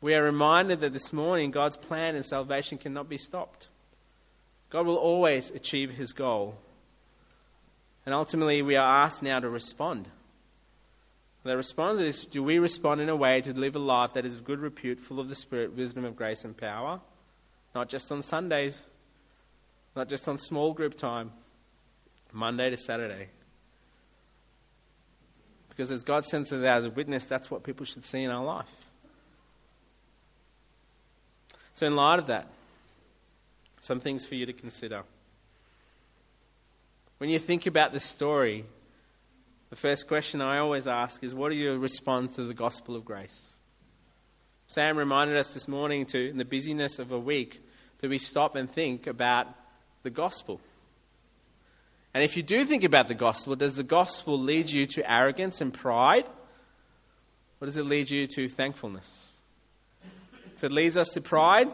We 0.00 0.14
are 0.14 0.22
reminded 0.22 0.80
that 0.80 0.92
this 0.92 1.12
morning 1.12 1.50
God's 1.50 1.76
plan 1.76 2.14
and 2.16 2.26
salvation 2.26 2.78
cannot 2.78 3.08
be 3.08 3.16
stopped. 3.16 3.68
God 4.70 4.86
will 4.86 4.96
always 4.96 5.50
achieve 5.50 5.92
his 5.92 6.12
goal. 6.12 6.58
And 8.04 8.14
ultimately, 8.14 8.60
we 8.60 8.76
are 8.76 9.04
asked 9.04 9.22
now 9.22 9.40
to 9.40 9.48
respond. 9.48 10.08
The 11.44 11.56
response 11.56 12.00
is 12.00 12.24
do 12.24 12.42
we 12.42 12.58
respond 12.58 13.00
in 13.00 13.08
a 13.08 13.16
way 13.16 13.40
to 13.42 13.52
live 13.52 13.76
a 13.76 13.78
life 13.78 14.14
that 14.14 14.26
is 14.26 14.36
of 14.36 14.44
good 14.44 14.60
repute, 14.60 14.98
full 14.98 15.20
of 15.20 15.28
the 15.28 15.34
Spirit, 15.34 15.76
wisdom 15.76 16.04
of 16.04 16.16
grace, 16.16 16.44
and 16.44 16.56
power? 16.56 17.00
Not 17.74 17.88
just 17.88 18.10
on 18.10 18.20
Sundays, 18.22 18.86
not 19.94 20.08
just 20.08 20.28
on 20.28 20.38
small 20.38 20.72
group 20.72 20.96
time, 20.96 21.32
Monday 22.32 22.68
to 22.68 22.76
Saturday. 22.76 23.28
Because 25.74 25.90
as 25.90 26.04
God 26.04 26.24
sends 26.24 26.52
us 26.52 26.62
out 26.62 26.78
as 26.78 26.86
a 26.86 26.90
witness, 26.90 27.26
that's 27.26 27.50
what 27.50 27.64
people 27.64 27.84
should 27.84 28.04
see 28.04 28.22
in 28.22 28.30
our 28.30 28.44
life. 28.44 28.70
So, 31.72 31.86
in 31.86 31.96
light 31.96 32.20
of 32.20 32.28
that, 32.28 32.46
some 33.80 33.98
things 33.98 34.24
for 34.24 34.36
you 34.36 34.46
to 34.46 34.52
consider. 34.52 35.02
When 37.18 37.28
you 37.28 37.40
think 37.40 37.66
about 37.66 37.92
this 37.92 38.04
story, 38.04 38.64
the 39.70 39.76
first 39.76 40.06
question 40.06 40.40
I 40.40 40.58
always 40.58 40.86
ask 40.86 41.24
is 41.24 41.34
what 41.34 41.50
do 41.50 41.56
you 41.56 41.76
respond 41.76 42.34
to 42.34 42.44
the 42.44 42.54
gospel 42.54 42.94
of 42.94 43.04
grace? 43.04 43.54
Sam 44.68 44.96
reminded 44.96 45.36
us 45.36 45.52
this 45.52 45.66
morning 45.66 46.06
to, 46.06 46.30
in 46.30 46.38
the 46.38 46.44
busyness 46.44 46.98
of 46.98 47.10
a 47.10 47.18
week, 47.18 47.60
that 47.98 48.08
we 48.08 48.18
stop 48.18 48.54
and 48.54 48.70
think 48.70 49.06
about 49.06 49.48
the 50.04 50.10
gospel. 50.10 50.60
And 52.14 52.22
if 52.22 52.36
you 52.36 52.44
do 52.44 52.64
think 52.64 52.84
about 52.84 53.08
the 53.08 53.14
gospel, 53.14 53.56
does 53.56 53.74
the 53.74 53.82
gospel 53.82 54.38
lead 54.38 54.70
you 54.70 54.86
to 54.86 55.10
arrogance 55.10 55.60
and 55.60 55.74
pride? 55.74 56.24
Or 57.60 57.66
does 57.66 57.76
it 57.76 57.84
lead 57.84 58.08
you 58.08 58.28
to 58.28 58.48
thankfulness? 58.48 59.32
If 60.56 60.62
it 60.62 60.70
leads 60.70 60.96
us 60.96 61.08
to 61.10 61.20
pride, 61.20 61.68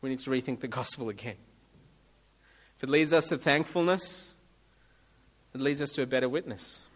we 0.00 0.08
need 0.08 0.20
to 0.20 0.30
rethink 0.30 0.60
the 0.60 0.68
gospel 0.68 1.08
again. 1.10 1.36
If 2.78 2.84
it 2.84 2.88
leads 2.88 3.12
us 3.12 3.28
to 3.28 3.36
thankfulness, 3.36 4.34
it 5.54 5.60
leads 5.60 5.82
us 5.82 5.92
to 5.92 6.02
a 6.02 6.06
better 6.06 6.28
witness. 6.28 6.88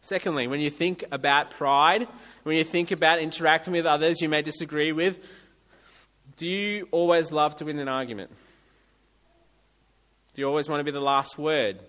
Secondly, 0.00 0.46
when 0.46 0.60
you 0.60 0.70
think 0.70 1.04
about 1.12 1.50
pride, 1.50 2.08
when 2.42 2.56
you 2.56 2.64
think 2.64 2.90
about 2.90 3.20
interacting 3.20 3.74
with 3.74 3.86
others 3.86 4.20
you 4.20 4.28
may 4.28 4.42
disagree 4.42 4.90
with, 4.90 5.24
do 6.36 6.46
you 6.48 6.88
always 6.90 7.30
love 7.30 7.56
to 7.56 7.64
win 7.64 7.78
an 7.78 7.88
argument? 7.88 8.30
Do 10.38 10.42
you 10.42 10.48
always 10.48 10.68
want 10.68 10.78
to 10.78 10.84
be 10.84 10.92
the 10.92 11.00
last 11.00 11.36
word? 11.36 11.80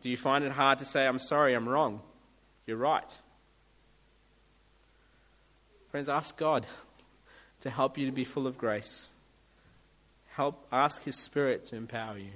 Do 0.00 0.10
you 0.10 0.16
find 0.16 0.42
it 0.42 0.50
hard 0.50 0.80
to 0.80 0.84
say, 0.84 1.06
I'm 1.06 1.20
sorry, 1.20 1.54
I'm 1.54 1.68
wrong? 1.68 2.00
You're 2.66 2.76
right. 2.76 3.18
Friends, 5.92 6.08
ask 6.08 6.36
God 6.36 6.66
to 7.60 7.70
help 7.70 7.96
you 7.96 8.06
to 8.06 8.10
be 8.10 8.24
full 8.24 8.48
of 8.48 8.58
grace. 8.58 9.12
Help 10.30 10.66
ask 10.72 11.04
His 11.04 11.14
Spirit 11.14 11.66
to 11.66 11.76
empower 11.76 12.18
you. 12.18 12.32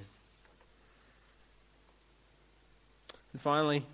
And 3.33 3.43
finally, 3.43 3.85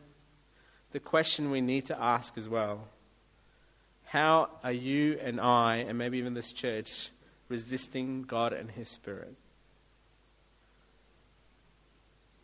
the 0.93 1.01
question 1.01 1.51
we 1.51 1.63
need 1.63 1.87
to 1.87 1.99
ask 1.99 2.37
as 2.37 2.47
well 2.47 2.89
how 4.05 4.51
are 4.63 4.71
you 4.71 5.19
and 5.23 5.41
I, 5.41 5.77
and 5.77 5.97
maybe 5.97 6.19
even 6.19 6.35
this 6.35 6.53
church, 6.53 7.09
resisting 7.49 8.21
God 8.21 8.53
and 8.53 8.71
His 8.71 8.91
Spirit? 8.91 9.35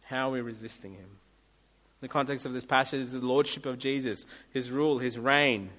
How 0.05 0.28
are 0.28 0.32
we 0.32 0.40
resisting 0.40 0.92
him? 0.92 1.18
The 2.00 2.09
context 2.09 2.44
of 2.44 2.52
this 2.52 2.64
passage 2.64 3.00
is 3.00 3.12
the 3.12 3.20
lordship 3.20 3.64
of 3.66 3.78
Jesus, 3.78 4.26
his 4.52 4.70
rule, 4.70 4.98
his 4.98 5.18
reign. 5.18 5.70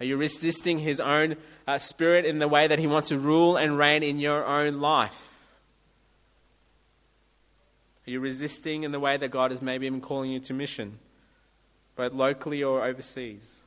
Are 0.00 0.04
you 0.04 0.16
resisting 0.16 0.80
his 0.80 0.98
own 0.98 1.36
uh, 1.66 1.78
spirit 1.78 2.24
in 2.24 2.40
the 2.40 2.48
way 2.48 2.66
that 2.66 2.80
he 2.80 2.86
wants 2.86 3.08
to 3.08 3.18
rule 3.18 3.56
and 3.56 3.78
reign 3.78 4.02
in 4.02 4.18
your 4.18 4.44
own 4.44 4.80
life? 4.80 5.46
Are 8.06 8.10
you 8.10 8.20
resisting 8.20 8.82
in 8.82 8.92
the 8.92 9.00
way 9.00 9.16
that 9.16 9.30
God 9.30 9.52
is 9.52 9.62
maybe 9.62 9.86
even 9.86 10.00
calling 10.00 10.30
you 10.30 10.40
to 10.40 10.52
mission, 10.52 10.98
both 11.96 12.12
locally 12.12 12.62
or 12.62 12.84
overseas? 12.84 13.62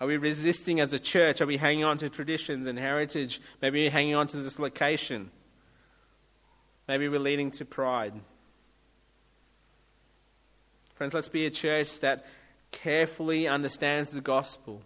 Are 0.00 0.06
we 0.06 0.16
resisting 0.16 0.80
as 0.80 0.94
a 0.94 0.98
church? 0.98 1.42
Are 1.42 1.46
we 1.46 1.58
hanging 1.58 1.84
on 1.84 1.98
to 1.98 2.08
traditions 2.08 2.66
and 2.66 2.78
heritage? 2.78 3.40
Maybe 3.60 3.88
hanging 3.88 4.14
on 4.14 4.26
to 4.28 4.38
this 4.38 4.58
location? 4.58 5.30
Maybe 6.90 7.08
we're 7.08 7.20
leading 7.20 7.52
to 7.52 7.64
pride. 7.64 8.14
Friends, 10.96 11.14
let's 11.14 11.28
be 11.28 11.46
a 11.46 11.50
church 11.50 12.00
that 12.00 12.26
carefully 12.72 13.46
understands 13.46 14.10
the 14.10 14.20
gospel. 14.20 14.82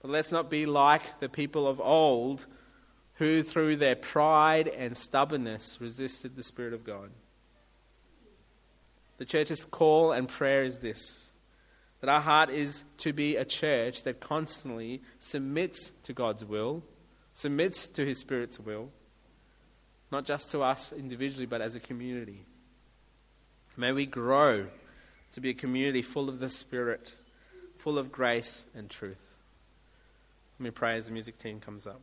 But 0.00 0.12
let's 0.12 0.30
not 0.30 0.48
be 0.50 0.66
like 0.66 1.18
the 1.18 1.28
people 1.28 1.66
of 1.66 1.80
old 1.80 2.46
who, 3.14 3.42
through 3.42 3.74
their 3.74 3.96
pride 3.96 4.68
and 4.68 4.96
stubbornness, 4.96 5.80
resisted 5.80 6.36
the 6.36 6.44
Spirit 6.44 6.72
of 6.72 6.84
God. 6.84 7.10
The 9.18 9.24
church's 9.24 9.64
call 9.64 10.12
and 10.12 10.28
prayer 10.28 10.62
is 10.62 10.78
this 10.78 11.32
that 12.02 12.08
our 12.08 12.20
heart 12.20 12.50
is 12.50 12.84
to 12.98 13.12
be 13.12 13.34
a 13.34 13.44
church 13.44 14.04
that 14.04 14.20
constantly 14.20 15.02
submits 15.18 15.90
to 16.04 16.12
God's 16.12 16.44
will, 16.44 16.84
submits 17.34 17.88
to 17.88 18.06
His 18.06 18.20
Spirit's 18.20 18.60
will, 18.60 18.90
not 20.16 20.24
just 20.24 20.50
to 20.50 20.62
us 20.62 20.94
individually, 20.94 21.44
but 21.44 21.60
as 21.60 21.74
a 21.74 21.80
community. 21.80 22.46
May 23.76 23.92
we 23.92 24.06
grow 24.06 24.68
to 25.32 25.40
be 25.42 25.50
a 25.50 25.54
community 25.54 26.00
full 26.00 26.30
of 26.30 26.38
the 26.38 26.48
Spirit, 26.48 27.12
full 27.76 27.98
of 27.98 28.10
grace 28.10 28.64
and 28.74 28.88
truth. 28.88 29.20
Let 30.58 30.64
me 30.64 30.70
pray 30.70 30.96
as 30.96 31.04
the 31.04 31.12
music 31.12 31.36
team 31.36 31.60
comes 31.60 31.86
up. 31.86 32.00